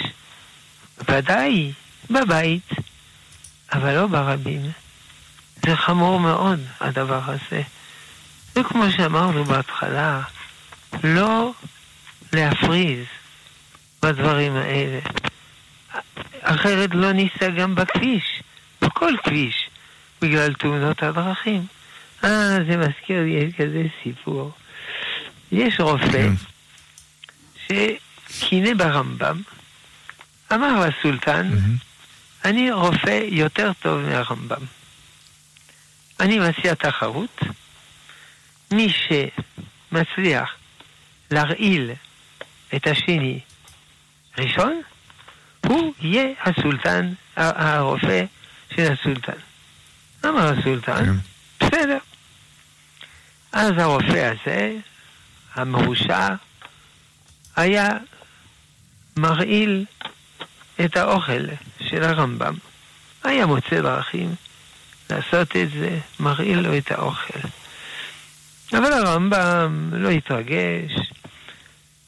[1.08, 1.72] ודאי,
[2.10, 2.68] בבית,
[3.72, 4.60] אבל לא ברבים.
[5.66, 7.62] זה חמור מאוד, הדבר הזה.
[8.56, 10.22] וכמו שאמרנו בהתחלה,
[11.04, 11.52] לא
[12.32, 13.04] להפריז
[14.02, 14.98] בדברים האלה.
[16.42, 18.42] אחרת לא ניסע גם בכביש,
[18.82, 19.70] בכל כביש,
[20.22, 21.66] בגלל תאונות הדרכים.
[22.24, 24.52] אה, זה מזכיר לי יש כזה סיפור.
[25.52, 26.32] יש רופא כן.
[28.30, 29.42] שקינא ברמב"ם,
[30.52, 31.76] אמר לסולטן, מהמם.
[32.44, 34.64] אני רופא יותר טוב מהרמב"ם.
[36.20, 37.40] אני מציע תחרות,
[38.70, 40.48] מי שמצליח
[41.30, 41.90] להרעיל
[42.76, 43.40] את השני
[44.38, 44.82] ראשון,
[45.66, 48.24] הוא יהיה הסולטן, הרופא
[48.76, 49.38] של הסולטן.
[50.24, 51.12] אמר הסולטן, כן.
[51.66, 51.98] בסדר.
[53.52, 54.72] אז הרופא הזה,
[55.54, 56.28] המרושע,
[57.56, 57.88] היה
[59.18, 59.84] מרעיל
[60.84, 61.46] את האוכל
[61.80, 62.54] של הרמב"ם.
[63.24, 64.34] היה מוצא דרכים
[65.10, 67.38] לעשות את זה, מרעיל לו את האוכל.
[68.72, 70.92] אבל הרמב"ם לא התרגש,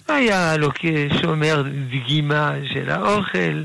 [0.09, 3.65] היה לו כשומר דגימה של האוכל,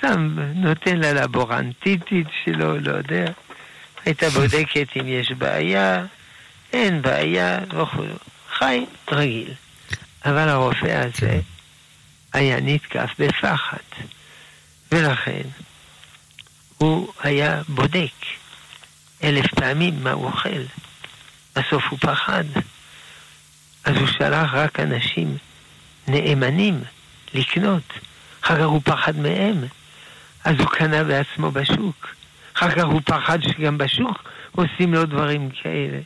[0.00, 3.24] שם, נותן ללבורנטיטית שלו, לא יודע,
[4.04, 6.04] הייתה בודקת אם יש בעיה,
[6.72, 8.02] אין בעיה וכו'.
[8.58, 9.50] חי רגיל.
[10.24, 11.40] אבל הרופא הזה
[12.34, 13.76] היה נתקף בפחד,
[14.92, 15.42] ולכן
[16.78, 18.12] הוא היה בודק
[19.24, 20.62] אלף פעמים מה הוא אוכל.
[21.56, 22.44] בסוף הוא פחד.
[23.84, 25.36] אז הוא שלח רק אנשים
[26.08, 26.80] נאמנים
[27.34, 27.92] לקנות.
[28.40, 29.64] אחר כך הוא פחד מהם.
[30.44, 32.14] אז הוא קנה בעצמו בשוק.
[32.56, 35.98] אחר כך הוא פחד שגם בשוק עושים לו דברים כאלה.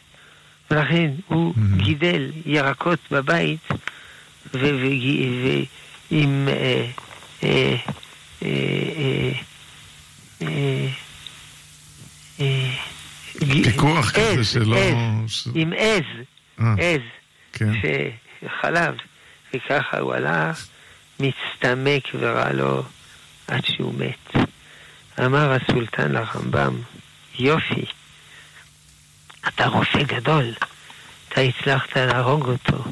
[0.70, 1.82] ולכן הוא Mhm.
[1.82, 3.68] גידל ירקות בבית
[4.54, 4.88] ועם אה,
[5.46, 5.62] אה,
[6.12, 6.86] אה,
[7.42, 7.76] אה,
[8.42, 9.30] אה,
[12.40, 12.70] אה,
[13.40, 14.76] ג- פיקוח כזה שלא...
[15.54, 16.02] עם עז,
[16.60, 17.00] אה, עז,
[17.52, 17.72] כן.
[18.44, 18.94] שחלב,
[19.54, 20.66] וככה הוא הלך,
[21.20, 22.82] מצטמק ורע לו
[23.48, 24.36] עד שהוא מת.
[25.26, 26.80] אמר הסולטן לרמב"ם,
[27.38, 27.84] יופי,
[29.48, 30.52] אתה רופא גדול,
[31.28, 32.84] אתה הצלחת להרוג אותו.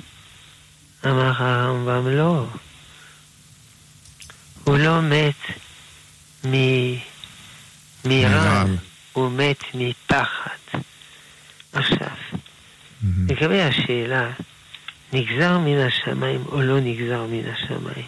[1.06, 2.46] אמר הרמב"ם, לא.
[4.66, 5.34] הוא לא מת
[8.04, 8.76] מירל,
[9.12, 10.80] הוא מת מפחד.
[11.72, 12.16] עכשיו.
[13.28, 14.30] לגבי השאלה,
[15.12, 18.06] נגזר מן השמיים או לא נגזר מן השמיים,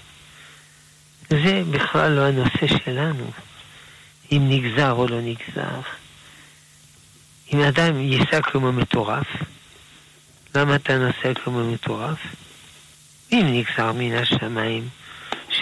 [1.30, 3.30] זה בכלל לא הנושא שלנו,
[4.32, 5.80] אם נגזר או לא נגזר.
[7.52, 9.26] אם אדם ייסע כמו מטורף,
[10.54, 12.18] למה אתה נוסע כמו מטורף?
[13.32, 14.88] אם נגזר מן השמיים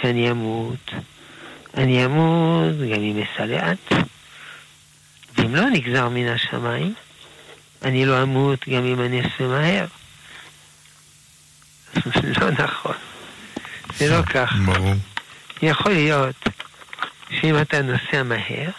[0.01, 0.91] שאני אמות,
[1.77, 3.93] אני אמות גם אם אסע לאט.
[5.37, 6.93] ואם לא נגזר מן השמיים,
[7.81, 9.85] אני לא אמות גם אם אני אעשה מהר.
[12.41, 12.95] לא נכון.
[13.97, 14.53] זה לא כך.
[14.65, 14.93] ברור.
[15.61, 16.47] יכול להיות
[17.29, 18.69] שאם אתה נוסע מהר,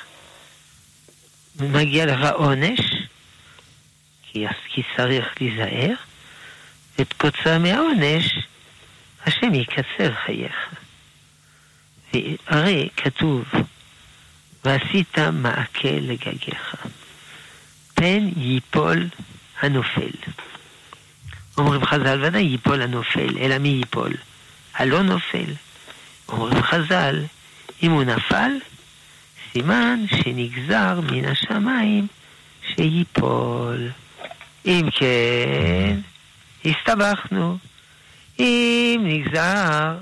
[1.61, 2.81] מגיע לך עונש,
[4.23, 5.95] כי, כי צריך להיזהר,
[6.99, 8.39] וכתוצאה מהעונש,
[9.27, 10.55] השם יקצר חייך.
[12.15, 13.45] והרי כתוב,
[14.65, 16.75] ועשית מעקה לגגיך,
[17.95, 19.09] פן ייפול
[19.61, 20.11] הנופל.
[21.59, 24.13] אומרים חז"ל, ודאי ייפול הנופל, אלא מי ייפול?
[24.75, 25.53] הלא נופל.
[26.29, 27.25] אומרים חז"ל,
[27.83, 28.51] אם הוא נפל,
[29.53, 32.07] סימן שנגזר מן השמיים
[32.75, 33.91] שייפול.
[34.67, 36.01] אם כן,
[36.65, 37.59] הסתבכנו.
[38.39, 39.97] אם נגזר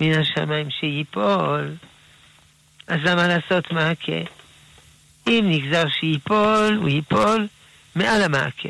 [0.00, 1.74] מן השמיים שייפול,
[2.86, 4.30] אז למה לעשות מעקה?
[5.26, 7.48] אם נגזר שייפול, הוא ייפול
[7.94, 8.68] מעל המעקה.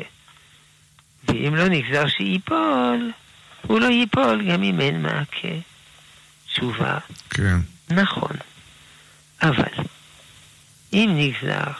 [1.27, 3.11] ואם לא נגזר שייפול,
[3.61, 5.55] הוא לא ייפול גם אם אין מעקה.
[6.47, 6.97] תשובה,
[7.29, 7.57] כן.
[7.89, 8.35] נכון.
[9.41, 9.85] אבל
[10.93, 11.71] אם נגזר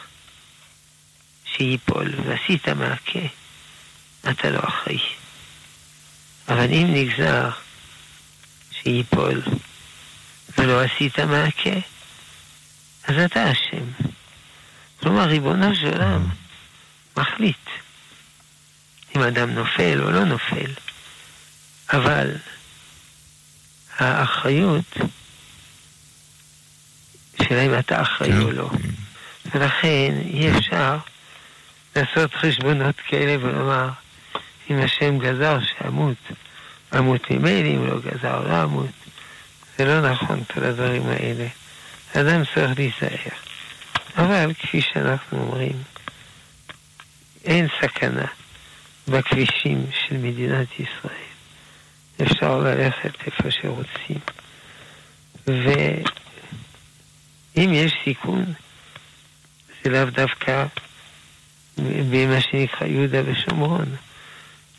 [1.44, 3.26] שייפול ועשית מעקה,
[4.30, 4.98] אתה לא אחראי.
[6.48, 7.50] אבל אם נגזר
[8.88, 9.42] שייפול
[10.58, 11.78] ולא עשית מעקה,
[13.08, 13.84] אז אתה אשם.
[15.00, 16.26] כלומר, ריבונו של עולם
[17.16, 17.66] מחליט
[19.16, 20.70] אם אדם נופל או לא נופל,
[21.92, 22.36] אבל
[23.98, 24.96] האחריות,
[27.42, 28.40] שאלה אם אתה אחראי כן.
[28.40, 28.70] או לא.
[29.54, 30.98] ולכן אי אפשר
[31.96, 33.88] לעשות חשבונות כאלה ולומר,
[34.70, 36.16] אם השם גזר שאמות,
[36.98, 38.90] אמות ממילא, אם לא גזר לא אמות.
[39.78, 41.46] זה לא נכון כל הדברים האלה.
[42.14, 43.38] אדם צריך להיזהר.
[44.16, 45.82] אבל כפי שאנחנו אומרים,
[47.44, 48.26] אין סכנה
[49.08, 51.28] בכבישים של מדינת ישראל.
[52.22, 54.18] אפשר ללכת איפה שרוצים.
[55.46, 58.44] ואם יש סיכון,
[59.84, 60.66] זה לאו דווקא
[61.78, 63.96] במה שנקרא יהודה ושומרון.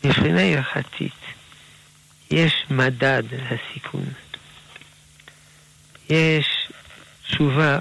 [0.04, 1.12] מבחינה הלכתית,
[2.30, 4.06] יש מדד לסיכון.
[6.10, 6.46] יש
[7.26, 7.78] תשובה,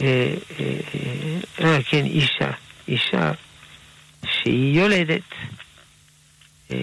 [0.00, 0.80] אה, אה,
[1.60, 2.50] אה, כן, אישה,
[2.88, 3.32] אישה
[4.26, 5.32] שהיא יולדת,
[6.70, 6.76] אה,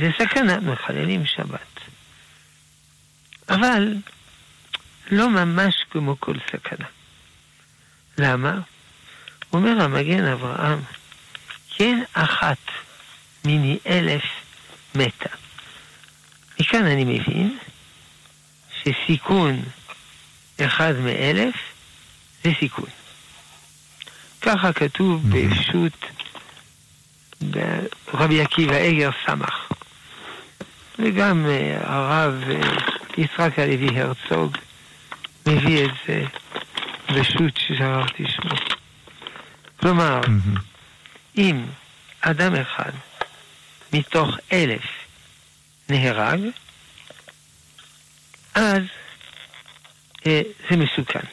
[0.00, 1.80] זה סכנה, מחללים שבת.
[3.48, 3.94] אבל
[5.10, 6.86] לא ממש כמו כל סכנה.
[8.18, 8.60] למה?
[9.52, 10.80] אומר המגן אברהם,
[11.76, 12.58] כן אחת
[13.44, 14.22] מיני אלף
[14.94, 15.41] מתה.
[16.60, 17.58] מכאן אני מבין
[18.82, 19.62] שסיכון
[20.60, 21.54] אחד מאלף
[22.44, 22.88] זה סיכון.
[24.40, 26.06] ככה כתוב בפשוט
[27.40, 29.68] ברבי עקיבא אגר סמך.
[30.98, 32.60] וגם אה, הרב אה,
[33.18, 34.56] יצחק הלוי הרצוג
[35.46, 36.24] מביא את זה
[37.14, 38.56] בשו"ת ששכחתי שמו.
[39.80, 40.20] כלומר.
[41.36, 41.64] אם
[42.20, 42.92] אדם אחד
[43.92, 45.01] מתוך אלף
[45.92, 46.40] נהרג,
[48.54, 48.82] אז
[50.26, 51.26] אה, זה מסוכן.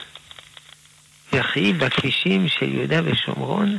[1.33, 3.77] וכי בכבישים של יהודה ושומרון,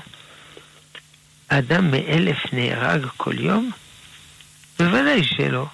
[1.48, 3.70] אדם מאלף נהרג כל יום?
[4.78, 5.66] בוודאי שלא.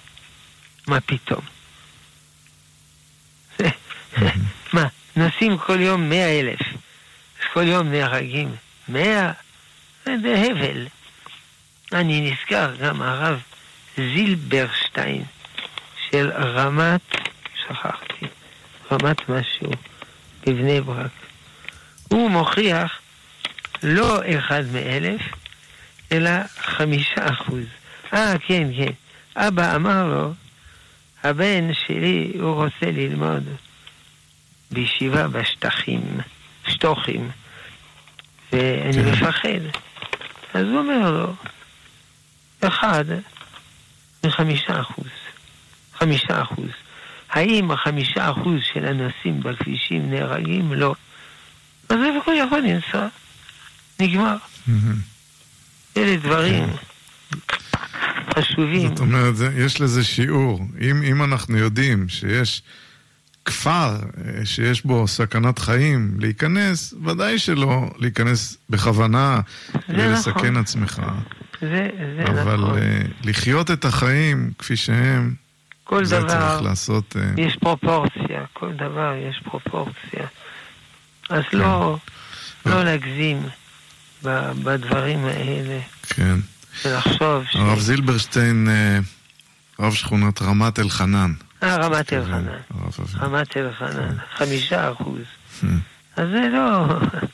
[0.87, 1.41] מה פתאום?
[4.73, 6.59] מה, נוסעים כל יום מאה אלף,
[7.39, 8.55] אז כל יום נהרגים
[8.87, 9.31] מאה?
[10.05, 10.87] זה הבל.
[11.93, 13.41] אני נזכר גם הרב
[14.97, 15.23] זילברשטיין
[16.09, 17.01] של רמת,
[17.63, 18.25] שכחתי,
[18.91, 19.71] רמת משהו,
[20.45, 21.11] בבני ברק.
[22.09, 22.99] הוא מוכיח
[23.83, 25.21] לא אחד מאלף,
[26.11, 27.65] אלא חמישה אחוז.
[28.13, 28.91] אה, כן, כן.
[29.35, 30.33] אבא אמר לו,
[31.23, 33.43] הבן שלי, הוא רוצה ללמוד
[34.71, 36.17] בישיבה בשטחים,
[36.67, 37.29] שטוחים,
[38.53, 39.11] ואני כן.
[39.11, 39.61] מפחד.
[40.53, 41.33] אז הוא אומר לו,
[42.61, 43.05] אחד
[44.27, 45.07] מחמישה אחוז.
[45.99, 46.69] חמישה אחוז.
[47.29, 50.73] האם החמישה אחוז של הנוסעים בכבישים נהרגים?
[50.73, 50.95] לא.
[51.89, 53.07] אז איפה הוא יכול לנסוע?
[53.99, 54.35] נגמר.
[55.97, 56.63] אלה דברים
[58.35, 58.87] חשובים.
[58.87, 60.59] זאת אומרת, זה, יש לזה שיעור.
[60.81, 62.61] אם, אם אנחנו יודעים שיש
[63.45, 69.39] כפר אה, שיש בו סכנת חיים, להיכנס, ודאי שלא להיכנס בכוונה
[69.89, 70.57] ולסכן נכון.
[70.57, 71.01] עצמך.
[71.61, 72.77] זה, זה אבל נכון.
[72.77, 75.33] אה, לחיות את החיים כפי שהם,
[75.83, 77.15] כל זה דבר צריך לעשות...
[77.15, 80.27] אה, יש פרופורציה, כל דבר יש פרופורציה.
[81.29, 81.97] אז לא,
[82.65, 83.41] לא להגזים
[84.63, 85.79] בדברים האלה,
[86.09, 86.35] כן.
[86.85, 87.55] ולחשוב ש...
[87.55, 88.99] הרב זילברשטיין, אה,
[89.79, 91.33] רב שכונת רמת אלחנן.
[91.63, 92.57] אה, רמת כן, אלחנן.
[93.19, 95.21] רמת אלחנן, חמישה אחוז.
[96.15, 96.85] אז זה לא...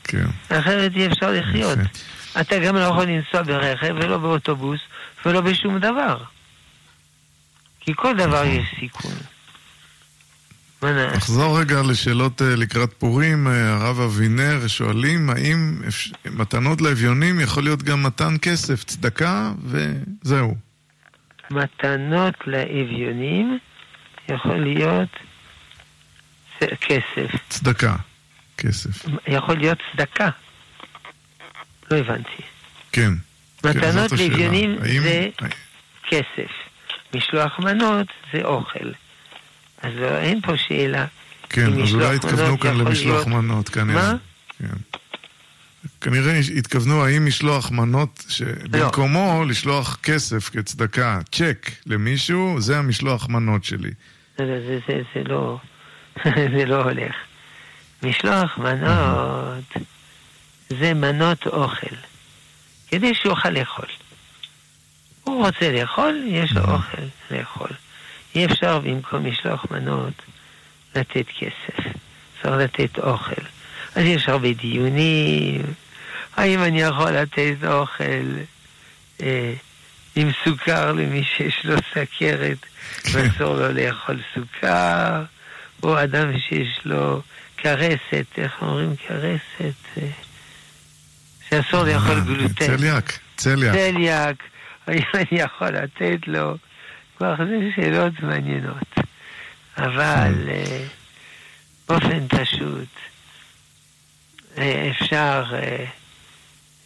[0.04, 0.26] כן.
[0.48, 1.78] אחרת אי אפשר לחיות.
[1.78, 1.98] יפה.
[2.40, 4.80] אתה גם לא יכול לנסוע ברכב, ולא באוטובוס,
[5.26, 6.16] ולא בשום דבר.
[7.80, 8.44] כי כל דבר.
[8.44, 9.12] יש סיכון.
[10.92, 13.48] נחזור רגע לשאלות אה, לקראת פורים.
[13.48, 15.82] אה, הרב אבינר שואלים האם
[16.24, 20.54] מתנות לאביונים יכול להיות גם מתן כסף, צדקה, וזהו.
[21.50, 23.58] מתנות לאביונים
[24.28, 25.08] יכול להיות
[26.60, 27.30] כסף.
[27.48, 27.96] צדקה,
[28.56, 29.06] כסף.
[29.26, 30.30] יכול להיות צדקה.
[31.94, 32.42] לא הבנתי.
[32.92, 33.12] כן.
[33.62, 34.28] כן, מתנות השאלה.
[34.28, 35.28] לאביונים האם- זה
[36.08, 36.50] כסף.
[37.14, 38.88] משלוח מנות זה אוכל.
[39.82, 41.06] אז לא, אין פה שאלה.
[41.48, 44.12] כן, אז אולי התכוונו כאן למשלוח להיות- מנות, כנראה.
[44.12, 44.16] מה?
[44.58, 44.66] כן.
[46.00, 53.90] כנראה התכוונו האם משלוח מנות, שבמקומו לשלוח כסף כצדקה, צ'ק למישהו, זה המשלוח מנות שלי.
[54.38, 55.58] זה, זה, זה, זה לא...
[56.58, 57.14] זה לא הולך.
[58.02, 59.64] משלוח מנות
[60.68, 61.96] זה מנות אוכל.
[62.88, 63.86] כדי שיוכל לאכול.
[65.24, 67.70] הוא רוצה לאכול, יש לו אוכל לאכול.
[68.34, 70.22] אי אפשר במקום משלוח מנות
[70.94, 71.84] לתת כסף.
[72.42, 73.42] צריך לתת אוכל.
[73.94, 75.62] אז יש הרבה דיונים,
[76.36, 78.38] האם אני יכול לתת אוכל
[79.22, 79.54] אה,
[80.16, 82.58] עם סוכר למי שיש לו סכרת.
[83.12, 85.22] ואסור לו לאכול סוכר,
[85.82, 87.22] או אדם שיש לו
[87.56, 89.74] כרסת, איך אומרים כרסת?
[89.98, 90.08] אה,
[91.62, 92.76] שאסור לאכול אה, גלוטן.
[92.76, 93.74] צליאק, צליאק.
[93.74, 94.36] צליאק,
[94.86, 96.56] האם אני יכול לתת לו?
[97.16, 98.94] כבר זה שאלות מעניינות.
[99.76, 100.84] אבל אה,
[101.88, 102.88] באופן פשוט
[104.58, 105.84] אה, אפשר, אה,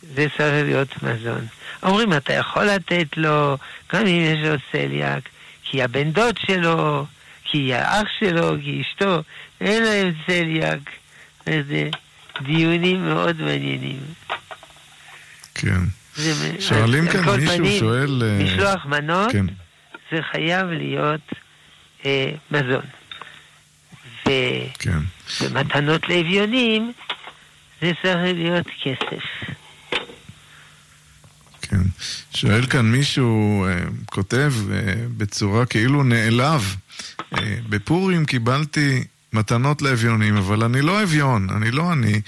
[0.00, 1.46] זה צריך להיות מזון.
[1.82, 3.56] אומרים, אתה יכול לתת לו,
[3.92, 5.28] גם אם יש לו צליאק,
[5.62, 7.06] כי הבן דוד שלו,
[7.44, 9.22] כי האח שלו, כי אשתו,
[9.60, 10.90] אין להם צליאק.
[11.46, 11.88] וזה
[12.42, 14.00] דיונים מאוד מעניינים.
[15.58, 15.80] כן.
[16.60, 18.22] שואלים כאן, מישהו פנים, שואל...
[18.22, 19.46] אה, משלוח מנות כן.
[20.12, 21.20] זה חייב להיות
[22.06, 22.84] אה, מזון.
[24.28, 24.30] ו,
[24.78, 24.98] כן.
[25.40, 26.92] ומתנות לאביונים
[27.80, 29.54] זה צריך להיות כסף.
[31.62, 31.82] כן.
[32.34, 36.76] שואל כאן מישהו, אה, כותב אה, בצורה כאילו נעלב,
[37.34, 42.20] אה, בפורים קיבלתי מתנות לאביונים, אבל אני לא אביון, אני לא אני,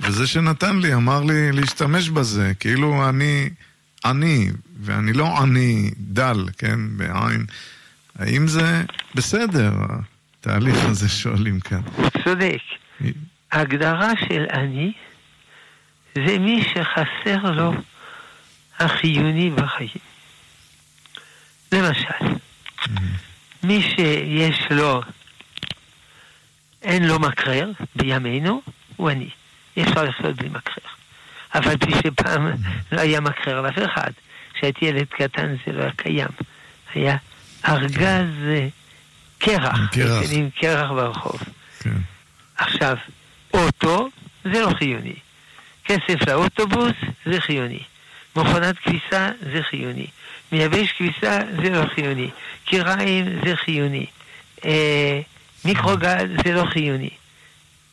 [0.00, 3.50] וזה שנתן לי אמר לי להשתמש בזה, כאילו אני
[4.04, 7.46] עני, ואני לא עני דל, כן, בעין.
[8.18, 8.84] האם זה
[9.14, 9.72] בסדר,
[10.40, 11.80] התהליך הזה שואלים כאן?
[11.96, 12.60] הוא צודק.
[13.52, 14.92] ההגדרה של אני
[16.14, 17.72] זה מי שחסר לו
[18.78, 19.90] החיוני בחיים.
[21.72, 22.36] למשל,
[23.62, 25.02] מי שיש לו,
[26.82, 28.62] אין לו מקרר בימינו,
[28.96, 29.30] הוא עני.
[29.76, 30.90] אי אפשר לחיות בלי מקרר.
[31.54, 32.52] אבל פי שפעם
[32.92, 34.10] לא היה מקרר לאף אחד.
[34.54, 36.28] כשהייתי ילד קטן זה לא היה קיים.
[36.94, 37.16] היה
[37.68, 38.68] ארגז אה,
[39.38, 39.78] קרח.
[39.92, 40.22] קרח.
[40.22, 41.40] ישנים קרח ברחוב.
[41.80, 41.90] כן.
[42.56, 42.96] עכשיו,
[43.54, 44.08] אוטו
[44.44, 45.14] זה לא חיוני.
[45.84, 46.92] כסף לאוטובוס
[47.26, 47.82] זה חיוני.
[48.36, 50.06] מכונת כביסה זה חיוני.
[50.52, 52.30] מייבש כביסה זה לא חיוני.
[52.64, 54.06] קיריים זה חיוני.
[54.64, 55.20] אה,
[55.64, 57.10] מיקרוגל זה לא חיוני.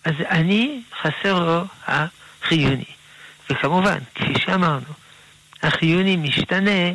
[0.08, 2.86] אז אני חסר לו החיוני.
[3.49, 4.93] וכמובן, כפי שאמרנו,
[5.64, 6.91] החיוני משתנה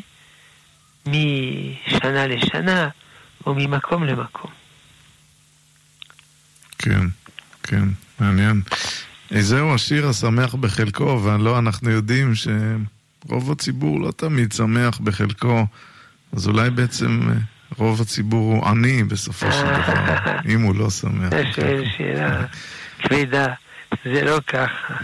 [1.07, 2.89] משנה לשנה
[3.47, 4.51] או ממקום למקום.
[6.79, 7.07] כן,
[7.63, 7.89] כן,
[8.21, 8.63] מעניין.
[9.35, 15.67] אה, זהו השיר השמח בחלקו, ולא אנחנו יודעים שרוב הציבור לא תמיד שמח בחלקו,
[16.33, 17.35] אז אולי בעצם אה,
[17.77, 20.17] רוב הציבור הוא עני בסופו של דבר,
[20.55, 21.33] אם הוא לא שמח.
[21.55, 22.45] שואל שאלה
[22.99, 23.47] כבדה,
[24.05, 24.95] זה לא ככה.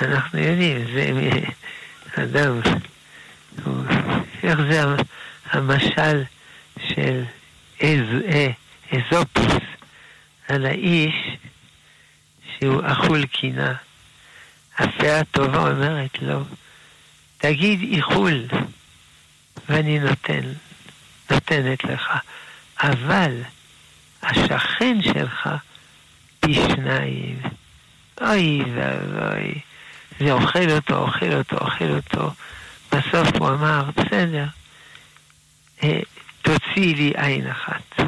[0.00, 1.50] אנחנו יודעים, זה מ-
[2.22, 2.60] אדם,
[3.64, 3.84] הוא-
[4.42, 4.96] איך זה המ-
[5.50, 6.22] המשל
[6.88, 7.22] של
[7.80, 8.46] איז- אה,
[8.92, 9.62] אזופוס
[10.48, 11.14] על האיש
[12.58, 13.74] שהוא אכול קינה
[14.78, 16.44] הפה הטובה אומרת לו,
[17.38, 18.44] תגיד איחול,
[19.68, 20.40] ואני נותן,
[21.30, 22.10] נותנת לך.
[22.82, 23.32] אבל
[24.22, 25.48] השכן שלך
[26.54, 27.40] פי שניים.
[28.20, 29.54] אוי ואבוי.
[30.20, 32.32] זה אוכל אותו, אוכל אותו, אוכל אותו.
[32.92, 34.46] בסוף הוא אמר, בסדר,
[35.82, 36.00] אה,
[36.42, 38.00] תוציא לי עין אחת.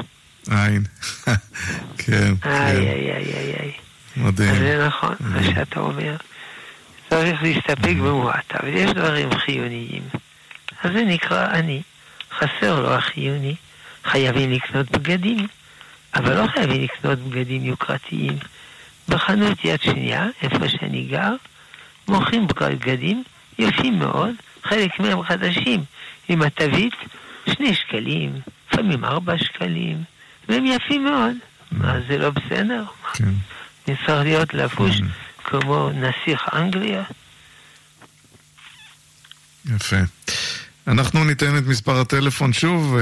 [0.50, 0.84] עין.
[1.98, 2.46] כן, איי, כן.
[2.46, 3.72] איי, איי, איי, איי.
[4.16, 4.54] מדהים.
[4.54, 6.16] זה נכון, מה שאתה אומר.
[7.10, 10.02] צריך להסתפק במועט, אבל יש דברים חיוניים.
[10.82, 11.82] אז זה נקרא עני.
[12.38, 13.54] חסר לו החיוני.
[14.04, 15.46] חייבים לקנות בגדים,
[16.14, 18.38] אבל לא חייבים לקנות בגדים יוקרתיים.
[19.08, 21.32] בחנות יד שנייה, איפה שאני גר,
[22.08, 23.22] מוכרים בגדים
[23.58, 25.84] יפים מאוד, חלק מהם חדשים,
[26.28, 26.94] עם התווית
[27.46, 28.40] שני שקלים,
[28.72, 30.02] לפעמים ארבע שקלים,
[30.48, 31.34] והם יפים מאוד.
[31.72, 32.84] מה, זה לא בסדר?
[33.14, 33.32] כן.
[33.86, 35.00] צריך להיות לבוש
[35.44, 37.02] כמו נסיך אנגליה?
[39.74, 39.96] יפה.
[40.86, 42.96] אנחנו ניתן את מספר הטלפון שוב,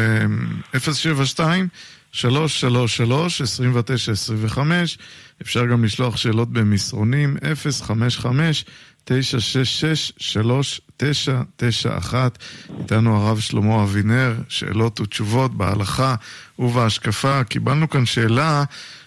[0.75, 1.69] אה, 072
[2.13, 4.99] 333 2925
[5.43, 8.65] אפשר גם לשלוח שאלות במסרונים 055
[9.05, 12.39] 966 3991
[12.79, 16.15] איתנו הרב שלמה אבינר, שאלות ותשובות בהלכה
[16.59, 17.45] ובהשקפה.
[17.45, 18.65] קיבלנו כאן שאלה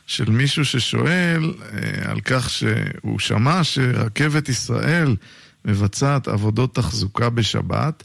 [0.08, 5.16] של מישהו ששואל אה, על כך שהוא שמע שרכבת ישראל
[5.66, 8.04] מבצעת עבודות תחזוקה בשבת.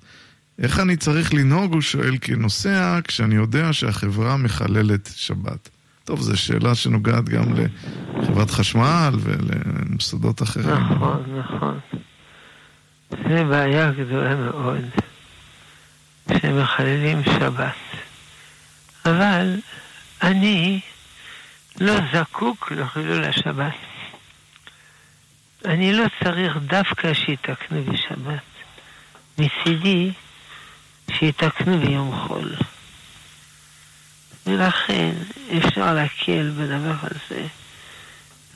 [0.63, 5.69] איך אני צריך לנהוג, הוא שואל, כנוסע, כשאני יודע שהחברה מחללת שבת?
[6.05, 7.45] טוב, זו שאלה שנוגעת גם
[8.17, 10.95] לחברת חשמל ולמוסדות אחרים.
[10.95, 11.79] נכון, נכון.
[13.11, 14.85] זה בעיה גדולה מאוד,
[16.41, 17.75] שמחללים שבת.
[19.07, 19.57] אבל
[20.23, 20.81] אני
[21.81, 23.75] לא זקוק לחילול השבת.
[25.65, 28.43] אני לא צריך דווקא שיתקנו בשבת.
[29.39, 30.13] מצידי,
[31.13, 32.55] שיתקנו ביום חול.
[34.47, 35.13] ולכן
[35.59, 37.47] אפשר להקל בדבר הזה.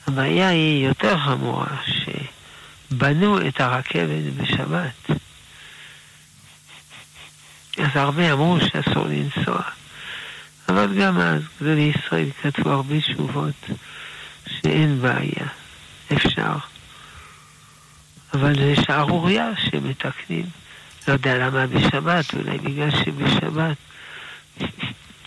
[0.07, 5.19] הבעיה היא יותר חמורה, שבנו את הרכבת בשבת.
[7.77, 9.61] אז הרבה אמרו שאסור לנסוע.
[10.69, 13.65] אבל גם אז גדולי ישראל כתבו הרבה תשובות
[14.47, 15.47] שאין בעיה,
[16.13, 16.55] אפשר.
[18.33, 20.62] אבל זה שערורייה שמתקנים.
[21.07, 23.77] לא יודע למה בשבת, אולי בגלל שבשבת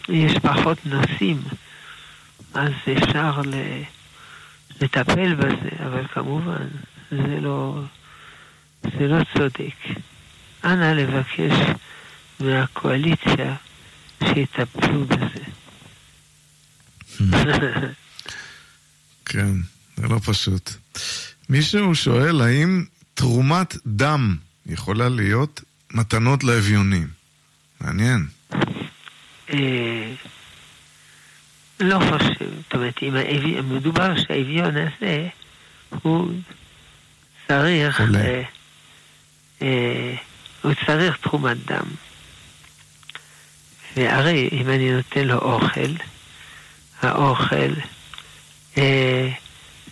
[0.08, 1.42] יש פחות נוסעים,
[2.54, 3.40] אז אפשר
[4.80, 6.66] לטפל בזה, אבל כמובן
[7.10, 7.82] זה לא,
[8.82, 10.00] זה לא צודק.
[10.64, 11.52] אנא לבקש
[12.40, 13.56] מהקואליציה
[14.24, 15.44] שיטפלו בזה.
[19.24, 19.52] כן,
[19.96, 20.70] זה לא פשוט.
[21.48, 27.08] מישהו שואל האם תרומת דם יכולה להיות מתנות לאביונים.
[27.80, 28.26] מעניין.
[29.50, 30.12] אה,
[31.80, 32.50] לא חושב.
[32.62, 33.14] זאת אומרת, אם
[33.74, 35.28] מדובר שהאביון הזה,
[36.02, 36.32] הוא
[37.48, 38.00] צריך...
[38.00, 38.42] אה,
[39.62, 40.14] אה,
[40.62, 41.86] הוא צריך תרומת דם.
[43.96, 45.90] והרי אם אני נותן לו אוכל,
[47.02, 47.72] האוכל
[48.78, 49.28] אה,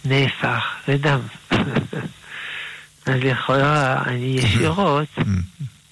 [0.05, 1.20] נהפך לדם.
[3.07, 5.09] אז לכאורה אני ישירות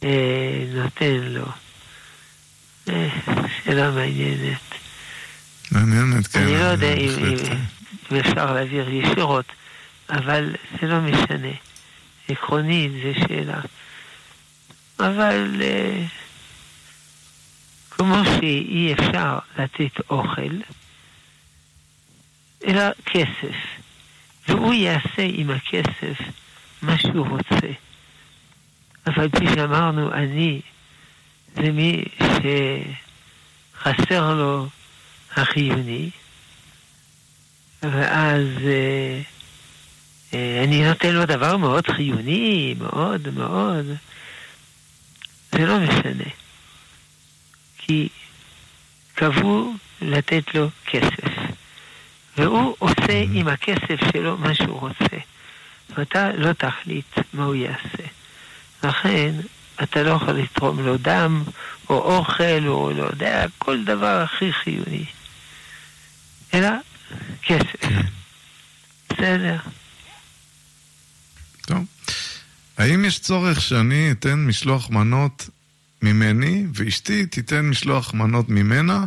[0.05, 1.47] אה, נותן לו.
[2.89, 3.09] אה,
[3.65, 4.61] שאלה מעניינת.
[5.71, 6.43] מעניינת, כן.
[6.43, 7.37] אני לא יודע אם, אם,
[8.13, 9.47] אם אפשר להעביר ישירות,
[10.11, 11.53] אבל זה לא משנה.
[12.29, 13.61] עקרונית זה שאלה.
[15.01, 16.05] אבל אה,
[17.91, 20.57] כמו שאי אפשר לתת אוכל,
[22.67, 23.57] אלא כסף.
[24.49, 26.19] והוא יעשה עם הכסף
[26.83, 27.73] מה שהוא רוצה.
[29.07, 30.61] אבל כפי שאמרנו, אני
[31.55, 32.05] זה מי
[33.77, 34.69] שחסר לו
[35.37, 36.11] החיוני,
[37.83, 39.21] ואז אה,
[40.35, 43.87] אה, אני נותן לו דבר מאוד חיוני, מאוד מאוד,
[45.53, 46.31] זה לא משנה.
[47.79, 48.09] כי
[49.15, 51.33] קבעו לתת לו כסף,
[52.37, 55.17] והוא עושה עם הכסף שלו מה שהוא רוצה.
[55.97, 58.22] ואתה לא תחליט מה הוא יעשה.
[58.85, 59.35] לכן,
[59.83, 61.43] אתה לא יכול לתרום לו דם,
[61.91, 65.05] או אוכל, או לא יודע, כל דבר הכי חיוני.
[66.55, 66.69] אלא
[67.43, 67.89] כסף.
[69.11, 69.57] בסדר.
[71.67, 71.85] טוב.
[72.79, 75.49] האם יש צורך שאני אתן משלוח מנות
[76.03, 79.05] ממני, ואשתי תיתן משלוח מנות ממנה,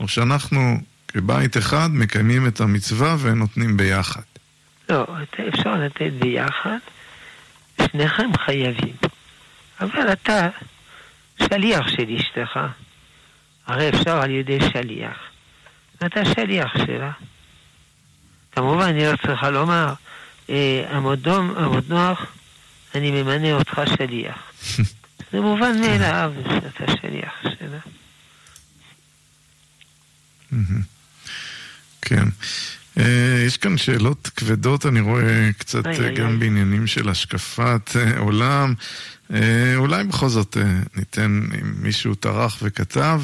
[0.00, 4.22] או שאנחנו כבית אחד מקיימים את המצווה ונותנים ביחד?
[4.88, 5.06] לא,
[5.48, 6.78] אפשר לתת ביחד,
[7.82, 8.96] שניכם חייבים.
[9.80, 10.48] אבל אתה
[11.42, 12.60] שליח של אשתך.
[13.66, 15.16] הרי אפשר על ידי שליח.
[16.06, 17.10] אתה שליח שלה.
[18.52, 19.94] כמובן, אני לא צריכה לומר,
[20.50, 21.28] אה, עמוד
[21.88, 22.26] נוח,
[22.94, 24.52] אני ממנה אותך שליח.
[25.32, 27.78] זה מובן מאליו שאתה שליח שלה.
[32.02, 32.24] כן.
[32.98, 36.36] אה, יש כאן שאלות כבדות, אני רואה קצת איי, גם איי.
[36.36, 38.74] בעניינים של השקפת אה, עולם.
[39.32, 40.56] אה, אולי בכל זאת
[40.96, 43.22] ניתן, אם מישהו טרח וכתב,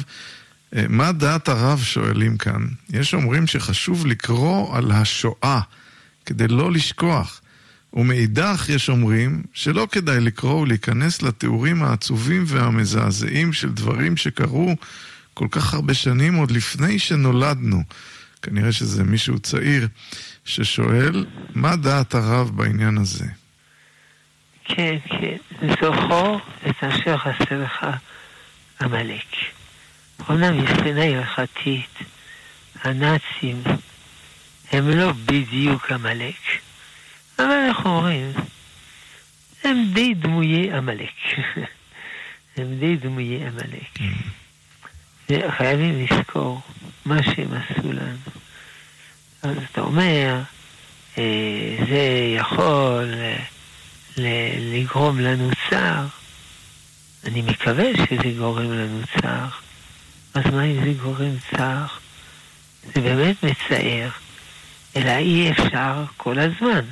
[0.89, 2.67] מה דעת הרב שואלים כאן?
[2.89, 5.59] יש אומרים שחשוב לקרוא על השואה
[6.25, 7.41] כדי לא לשכוח.
[7.93, 14.75] ומאידך יש אומרים שלא כדאי לקרוא ולהיכנס לתיאורים העצובים והמזעזעים של דברים שקרו
[15.33, 17.83] כל כך הרבה שנים עוד לפני שנולדנו.
[18.45, 19.87] כנראה שזה מישהו צעיר
[20.45, 21.25] ששואל,
[21.55, 23.25] מה דעת הרב בעניין הזה?
[24.65, 25.37] כן, כן.
[25.81, 26.39] זוכור
[26.69, 27.85] את אשר עשה לך
[28.81, 29.25] עמלק.
[30.29, 31.99] אומנם מבחינה הלכתית,
[32.83, 33.63] הנאצים
[34.71, 36.41] הם לא בדיוק עמלק,
[37.39, 38.31] אבל איך אומרים?
[39.63, 41.13] הם די דמויי עמלק.
[42.57, 43.99] הם די דמויי עמלק.
[45.57, 46.61] חייבים לזכור
[47.05, 48.17] מה שהם עשו לנו.
[49.43, 50.41] אז אתה אומר,
[51.17, 53.37] אה, זה יכול אה,
[54.57, 56.05] לגרום לנו צער.
[57.25, 59.47] אני מקווה שזה גורם לנו צער.
[60.33, 61.85] אז מה אם זה גורם צער?
[62.95, 64.09] זה באמת מצער,
[64.95, 66.85] אלא אי אפשר כל הזמן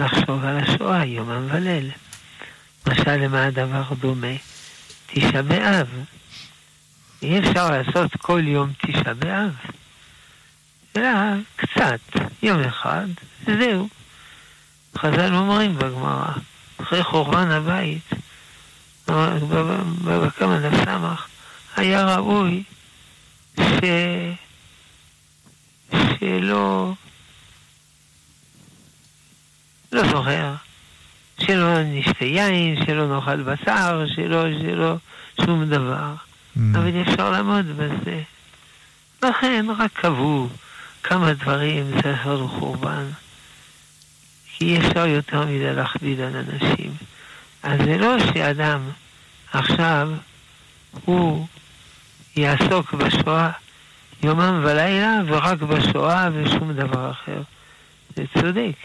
[0.00, 1.90] לחשוב על השואה יומם וליל.
[2.86, 4.36] משל למה הדבר דומה?
[5.06, 5.86] תשעה באב.
[7.22, 9.52] אי אפשר לעשות כל יום תשעה באב,
[10.96, 11.08] אלא
[11.56, 12.00] קצת,
[12.42, 13.06] יום אחד,
[13.44, 13.88] וזהו.
[14.98, 16.32] חז"ל אומרים בגמרא,
[16.80, 18.10] אחרי חורבן הבית,
[19.06, 20.88] בבא קמא דף
[21.76, 22.62] היה ראוי
[23.60, 23.80] ש...
[25.92, 26.92] שלא...
[29.92, 30.54] לא זוכר,
[31.40, 34.96] שלא נשתה יין, שלא נאכל בשר, שלא, שלא,
[35.44, 36.14] שום דבר.
[36.74, 38.22] אבל אי אפשר לעמוד בזה.
[39.22, 40.48] לכן רק קבעו
[41.02, 43.04] כמה דברים זכר לחורבן.
[44.46, 46.92] כי אי אפשר יותר מדי להכביד על אנשים.
[47.62, 48.80] אז זה לא שאדם
[49.52, 50.10] עכשיו
[51.04, 51.46] הוא
[52.36, 53.50] יעסוק בשואה
[54.22, 57.42] יומם ולילה ורק בשואה ושום דבר אחר.
[58.16, 58.76] זה צודק.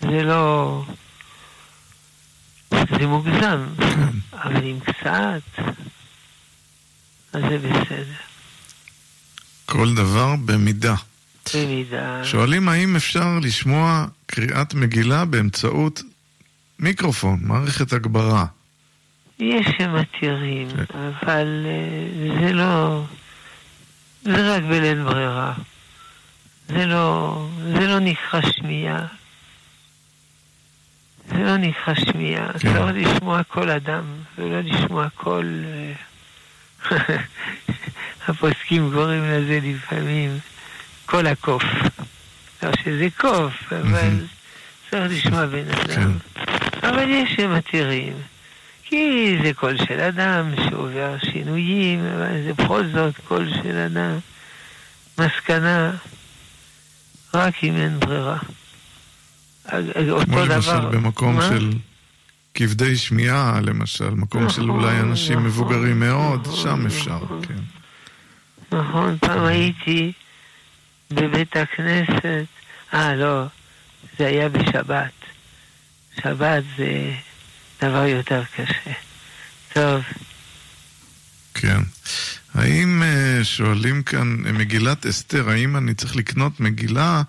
[0.00, 0.82] זה לא...
[2.70, 3.66] זה מוגזם,
[4.32, 5.62] אבל עם קצת,
[7.36, 8.14] אז זה בסדר.
[9.66, 10.94] כל דבר במידה.
[11.54, 12.24] במידה...
[12.24, 16.02] שואלים האם אפשר לשמוע קריאת מגילה באמצעות
[16.78, 18.46] מיקרופון, מערכת הגברה.
[19.38, 23.04] יש שמתירים, אבל אה, זה לא...
[24.22, 25.52] זה רק בלית ברירה.
[26.68, 27.48] זה לא...
[27.72, 29.06] זה לא נקרא שמיעה.
[31.28, 32.52] זה לא נקרא שמיעה.
[32.52, 32.58] כן.
[32.58, 34.04] צריך לשמוע כל אדם,
[34.38, 35.44] ולא לשמוע כל...
[35.64, 35.92] אה,
[38.28, 40.38] הפוסקים קוראים לזה לפעמים
[41.06, 41.62] כל הקוף.
[42.62, 44.26] לא שזה קוף, אבל.
[44.90, 46.12] צריך לשמוע בן אדם.
[46.82, 48.12] אבל יש שמתירים.
[48.84, 54.18] כי זה קול של אדם שעובר שינויים, אבל זה בכל זאת קול של אדם.
[55.18, 55.90] מסקנה,
[57.34, 58.38] רק אם אין ברירה.
[60.10, 60.54] אותו כמו דבר.
[60.54, 61.48] למשל במקום מה?
[61.48, 61.70] של
[62.56, 67.42] כבדי שמיעה, למשל, מקום של אולי נכון, אנשים נכון, מבוגרים מאוד, נכון, שם אפשר, נכון.
[67.44, 68.76] כן.
[68.76, 70.12] נכון, פעם הייתי
[71.10, 72.46] בבית הכנסת,
[72.94, 73.44] אה, לא,
[74.18, 75.12] זה היה בשבת.
[76.22, 77.12] שבת זה
[77.82, 78.92] דבר יותר קשה.
[79.72, 80.02] טוב,
[81.54, 81.80] כן.
[82.54, 87.22] האם אה, שואלים כאן, אה, מגילת אסתר, האם אני צריך לקנות מגילה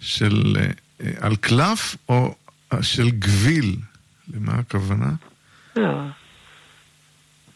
[0.00, 2.34] של אה, על קלף או
[2.80, 3.76] של גביל?
[4.34, 5.10] למה הכוונה?
[5.76, 6.00] לא.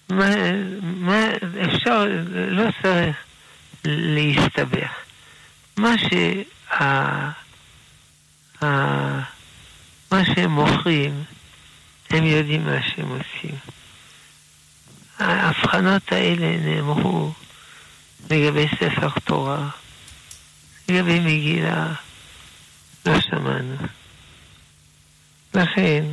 [0.09, 0.35] מה,
[0.83, 1.27] מה,
[1.65, 3.17] אפשר, לא צריך
[3.85, 4.91] להסתבך.
[5.77, 6.43] מה שה...
[8.63, 8.71] ה,
[10.13, 11.25] מה שהם מוכרים,
[12.11, 13.59] הם יודעים מה שהם עושים.
[15.19, 17.33] ההבחנות האלה נאמרו
[18.31, 19.69] לגבי ספר תורה,
[20.89, 21.93] לגבי מגילה,
[23.07, 23.77] לא שמענו.
[25.55, 26.05] לכן,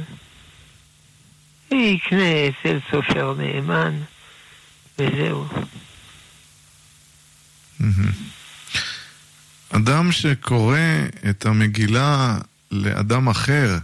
[1.72, 3.96] יקנה אצל סופר נאמן,
[5.00, 5.46] וזהו.
[9.70, 10.80] אדם שקורא
[11.30, 12.38] את המגילה
[12.72, 13.78] לאדם אחר,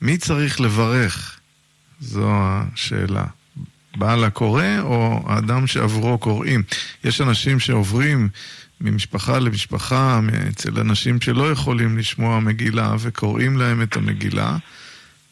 [0.00, 1.40] מי צריך לברך?
[2.00, 3.24] זו השאלה.
[3.96, 6.62] בעל הקורא או האדם שעבורו קוראים?
[7.04, 8.28] יש אנשים שעוברים
[8.80, 14.56] ממשפחה למשפחה, אצל אנשים שלא יכולים לשמוע מגילה וקוראים להם את המגילה.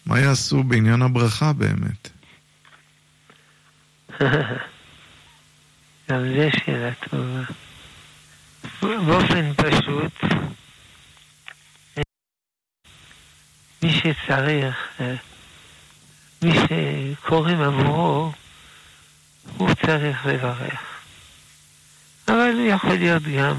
[0.06, 2.08] מה יעשו בעניין הברכה באמת?
[6.10, 7.42] גם זו שאלה טובה.
[8.82, 10.12] באופן פשוט,
[13.82, 15.00] מי שצריך,
[16.42, 18.32] מי שקוראים עבורו,
[19.56, 20.80] הוא צריך לברך.
[22.28, 23.56] אבל יכול להיות גם,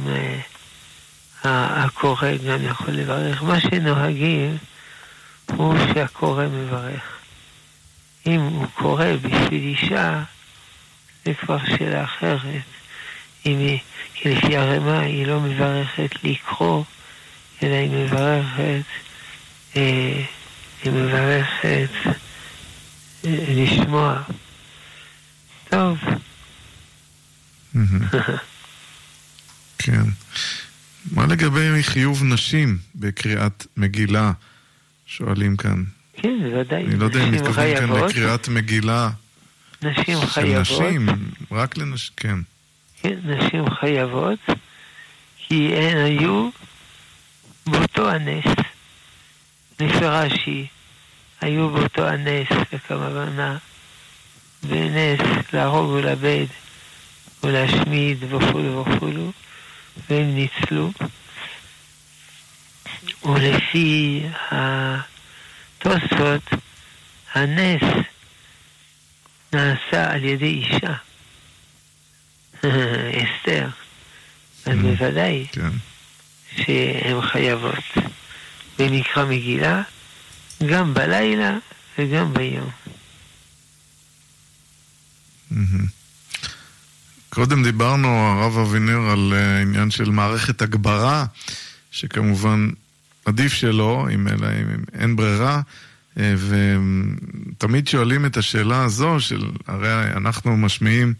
[1.45, 3.43] אה, הקורא גם יכול לברך.
[3.43, 4.57] מה שנוהגים
[5.45, 7.01] הוא שהקורא מברך.
[8.27, 10.23] אם הוא קורא בשביל אישה,
[11.25, 12.61] זה כבר שאלה אחרת.
[13.45, 13.79] אם היא,
[14.13, 16.83] כי לפי הרמה היא לא מברכת לקרוא,
[17.63, 18.81] אלא היא מברכת,
[19.75, 20.23] אה,
[20.83, 21.89] היא מברכת
[23.25, 24.21] אה, לשמוע.
[25.69, 25.97] טוב.
[29.77, 30.03] כן.
[31.11, 34.31] מה לגבי חיוב נשים בקריאת מגילה?
[35.17, 35.83] שואלים כאן.
[36.13, 36.85] כן, בוודאי.
[36.85, 39.09] אני לא יודע אם מתכוונים כאן לקריאת מגילה.
[39.81, 40.65] נשים חייבות.
[40.65, 41.09] של נשים,
[41.51, 42.39] רק לנשים, כן.
[43.01, 44.39] כן, נשים חייבות,
[45.37, 46.49] כי הן היו
[47.65, 48.45] באותו הנס.
[49.79, 50.67] לפי רש"י,
[51.41, 53.57] היו באותו הנס, וכמובנה,
[54.63, 55.19] בנס
[55.53, 56.45] להרוג ולאבד
[57.43, 59.31] ולהשמיד וכולו וכולו,
[60.09, 60.91] והם ניצלו.
[63.25, 66.49] ולפי התוספות,
[67.33, 67.83] הנס
[69.53, 70.93] נעשה על ידי אישה,
[73.23, 73.69] אסתר,
[74.65, 74.81] אז mm.
[74.81, 75.69] בוודאי כן.
[76.55, 77.83] שהן חייבות
[78.79, 79.81] במקרא מגילה
[80.65, 81.57] גם בלילה
[81.97, 82.69] וגם ביום.
[87.33, 91.25] קודם דיברנו, הרב אבינר, על אה, עניין של מערכת הגברה,
[91.91, 92.69] שכמובן
[93.25, 95.61] עדיף שלא, אם, אלא אם אין ברירה.
[96.19, 101.13] אה, ותמיד שואלים את השאלה הזו, של הרי אנחנו משמיעים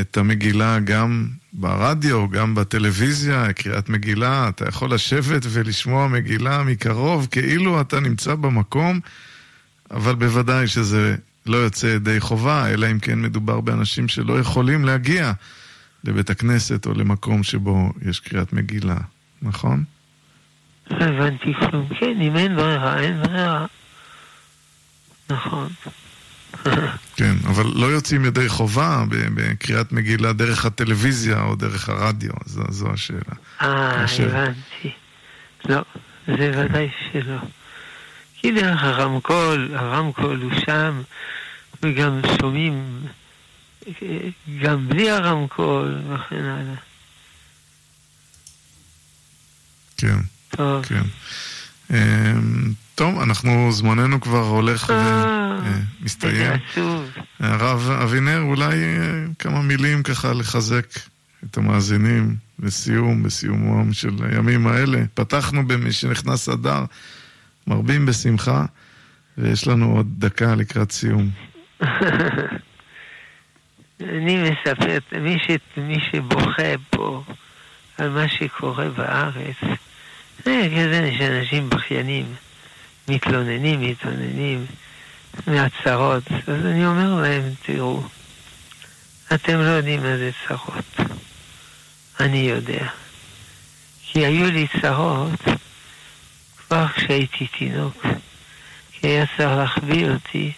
[0.00, 7.80] את המגילה גם ברדיו, גם בטלוויזיה, קריאת מגילה, אתה יכול לשבת ולשמוע מגילה מקרוב, כאילו
[7.80, 9.00] אתה נמצא במקום,
[9.90, 11.16] אבל בוודאי שזה
[11.46, 15.32] לא יוצא ידי חובה, אלא אם כן מדובר באנשים שלא יכולים להגיע
[16.04, 18.96] לבית הכנסת או למקום שבו יש קריאת מגילה,
[19.42, 19.84] נכון?
[20.90, 21.88] לא הבנתי כלום.
[21.98, 23.66] כן, אם אין ברירה, אין ברירה.
[25.30, 25.68] נכון.
[27.16, 32.92] כן, אבל לא יוצאים ידי חובה בקריאת מגילה דרך הטלוויזיה או דרך הרדיו, זו, זו
[32.92, 33.34] השאלה.
[33.60, 34.92] אה, הבנתי.
[35.68, 35.82] לא,
[36.26, 37.38] זה ודאי שלא.
[38.36, 41.02] כי דרך הרמקול, הרמקול הוא שם,
[41.82, 43.06] וגם שומעים
[44.62, 46.74] גם בלי הרמקול וכן הלאה.
[49.96, 50.18] כן.
[50.50, 50.84] טוב.
[50.84, 51.02] כן.
[51.90, 54.92] אמ, טוב, אנחנו, זמננו כבר הולך
[56.00, 56.52] ומסתיים.
[56.52, 56.56] אה,
[57.38, 60.86] הרב אבינר, אולי אה, כמה מילים ככה לחזק
[61.44, 64.98] את המאזינים לסיום, בסיומם של הימים האלה.
[65.14, 66.84] פתחנו במשנכנס אדר,
[67.66, 68.64] מרבים בשמחה,
[69.38, 71.30] ויש לנו עוד דקה לקראת סיום.
[74.00, 77.22] אני מספר, מי, ש, מי שבוכה פה
[77.98, 79.56] על מה שקורה בארץ,
[80.44, 82.34] כזה שאנשים בכיינים.
[83.10, 84.66] מתלוננים, מתלוננים
[85.46, 86.22] מהצרות.
[86.46, 88.02] אז אני אומר להם, תראו,
[89.34, 91.00] אתם לא יודעים מה זה צרות.
[92.20, 92.88] אני יודע.
[94.02, 95.40] כי היו לי צרות
[96.56, 98.06] כבר כשהייתי תינוק,
[98.92, 100.52] כי היה צריך להחביא אותי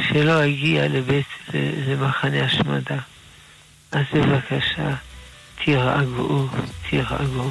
[0.00, 1.26] שלא אגיע לבית,
[1.88, 2.98] למחנה השמדה.
[3.92, 4.94] אז בבקשה,
[5.64, 6.48] תירגעו,
[6.90, 7.50] תירגעו.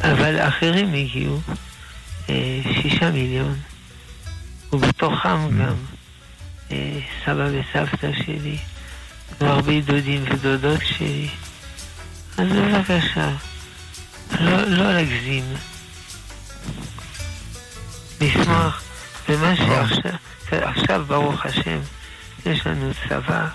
[0.00, 1.40] אבל אחרים הגיעו
[2.28, 3.56] אה, שישה מיליון,
[4.72, 5.62] ובתוכם mm.
[5.62, 5.74] גם
[6.70, 8.58] אה, סבא וסבתא שלי,
[9.40, 11.28] והרבה דודים ודודות שלי.
[12.38, 13.30] אז בבקשה,
[14.40, 15.44] לא, לא להגזים.
[18.20, 18.82] נשמח
[19.28, 20.12] במה שעכשיו,
[20.50, 21.78] עכשיו ברוך השם,
[22.46, 23.48] יש לנו צבא,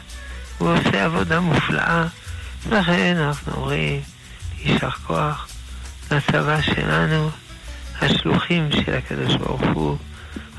[0.57, 2.05] הוא עושה עבודה מופלאה,
[2.69, 4.01] לכן אנחנו אומרים,
[4.59, 5.52] יישר כוח
[6.11, 7.29] לצבא שלנו.
[8.01, 9.97] השלוחים של הקדוש ברוך הוא,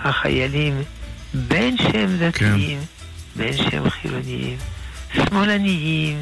[0.02, 0.82] החיילים,
[1.34, 2.84] בין שהם דתיים, כן.
[3.36, 4.56] בין שהם חילוניים,
[5.14, 6.18] שמאלניים,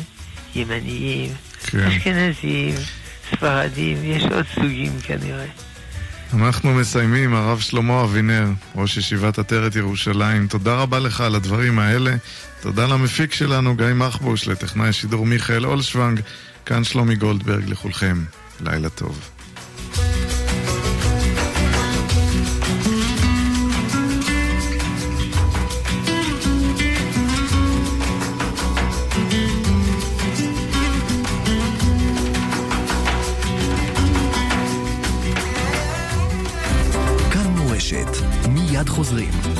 [0.54, 1.32] ימניים,
[1.66, 1.78] כן.
[1.78, 2.74] אשכנזים,
[3.30, 5.46] ספרדים, יש עוד סוגים כנראה.
[6.34, 10.46] אנחנו מסיימים, הרב שלמה אבינר, ראש ישיבת עטרת ירושלים.
[10.46, 12.14] תודה רבה לך על הדברים האלה.
[12.60, 16.20] תודה למפיק שלנו, גיא מחבוש, לטכנאי השידור מיכאל אולשוונג.
[16.66, 18.24] כאן שלומי גולדברג לכולכם.
[18.62, 19.30] לילה טוב.
[38.48, 39.51] מיד חוזרים.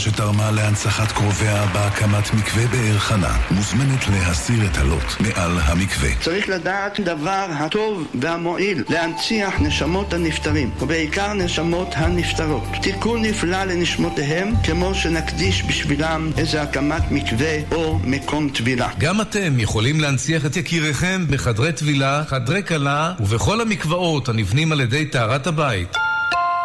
[0.00, 6.08] שתרמה להנצחת קרוביה בהקמת מקווה באר חנה מוזמנת להסיר את הלוט מעל המקווה.
[6.20, 12.62] צריך לדעת דבר הטוב והמועיל להנציח נשמות הנפטרים, ובעיקר נשמות הנפטרות.
[12.82, 18.88] תיקון נפלא לנשמותיהם, כמו שנקדיש בשבילם איזה הקמת מקווה או מקום טבילה.
[18.98, 25.04] גם אתם יכולים להנציח את יקיריכם בחדרי טבילה, חדרי כלה ובכל המקוואות הנבנים על ידי
[25.04, 26.09] טהרת הבית.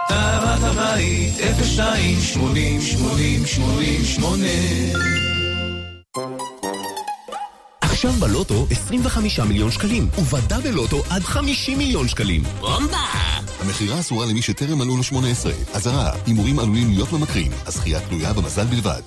[0.07, 1.33] טהרת הבית,
[1.75, 4.47] 02 80 80 80 8
[7.81, 12.43] עכשיו בלוטו 25 מיליון שקלים, ובדאבל לוטו עד 50 מיליון שקלים.
[12.59, 12.97] בומבה!
[13.61, 15.53] המכירה אסורה למי שטרם מלאו לו 18.
[15.73, 17.51] אזהרה, הימורים עלולים להיות ממכרים.
[17.65, 19.01] הזכייה תלויה במזל בלבד.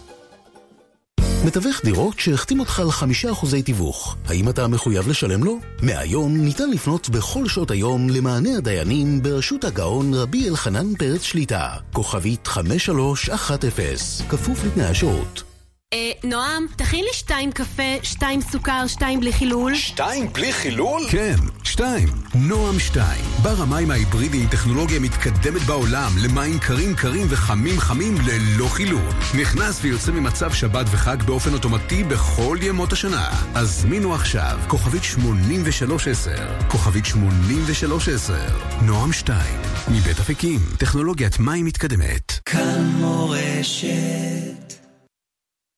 [1.44, 4.16] מתווך דירות שהחתים אותך על חמישה אחוזי תיווך.
[4.26, 5.58] האם אתה מחויב לשלם לו?
[5.82, 11.68] מהיום ניתן לפנות בכל שעות היום למענה הדיינים בראשות הגאון רבי אלחנן פרץ שליטה.
[11.92, 15.47] כוכבית 5310, כפוף לתנאי השירות.
[15.94, 19.74] אה, נועם, תכין לי שתיים קפה, שתיים סוכר, שתיים בלי חילול.
[19.74, 21.02] שתיים בלי חילול?
[21.10, 22.08] כן, שתיים.
[22.34, 23.24] נועם שתיים.
[23.42, 29.12] בר המים ההיברידי עם טכנולוגיה מתקדמת בעולם למים קרים קרים וחמים חמים ללא חילול.
[29.40, 33.28] נכנס ויוצא ממצב שבת וחג באופן אוטומטי בכל ימות השנה.
[33.54, 36.68] הזמינו עכשיו, כוכבית 8310.
[36.68, 38.34] כוכבית 8310.
[38.82, 39.60] נועם שתיים.
[39.88, 42.38] מבית אפיקים, טכנולוגיית מים מתקדמת.
[42.44, 44.37] כאן מורשת